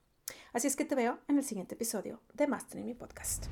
Así 0.53 0.67
es 0.67 0.75
que 0.75 0.85
te 0.85 0.95
veo 0.95 1.19
en 1.27 1.37
el 1.37 1.43
siguiente 1.43 1.75
episodio 1.75 2.19
de 2.33 2.47
Mastering 2.47 2.85
mi 2.85 2.95
podcast. 2.95 3.45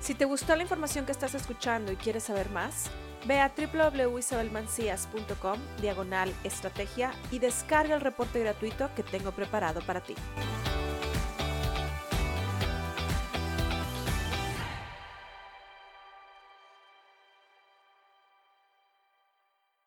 Si 0.00 0.14
te 0.14 0.24
gustó 0.24 0.54
la 0.54 0.62
información 0.62 1.04
que 1.04 1.12
estás 1.12 1.34
escuchando 1.34 1.92
y 1.92 1.96
quieres 1.96 2.22
saber 2.22 2.48
más, 2.50 2.90
Ve 3.26 3.40
a 3.40 3.52
www.isabelmancias.com 3.56 5.58
diagonal 5.80 6.32
estrategia 6.44 7.10
y 7.32 7.40
descarga 7.40 7.96
el 7.96 8.00
reporte 8.00 8.38
gratuito 8.40 8.88
que 8.94 9.02
tengo 9.02 9.32
preparado 9.32 9.80
para 9.80 10.00
ti. 10.00 10.14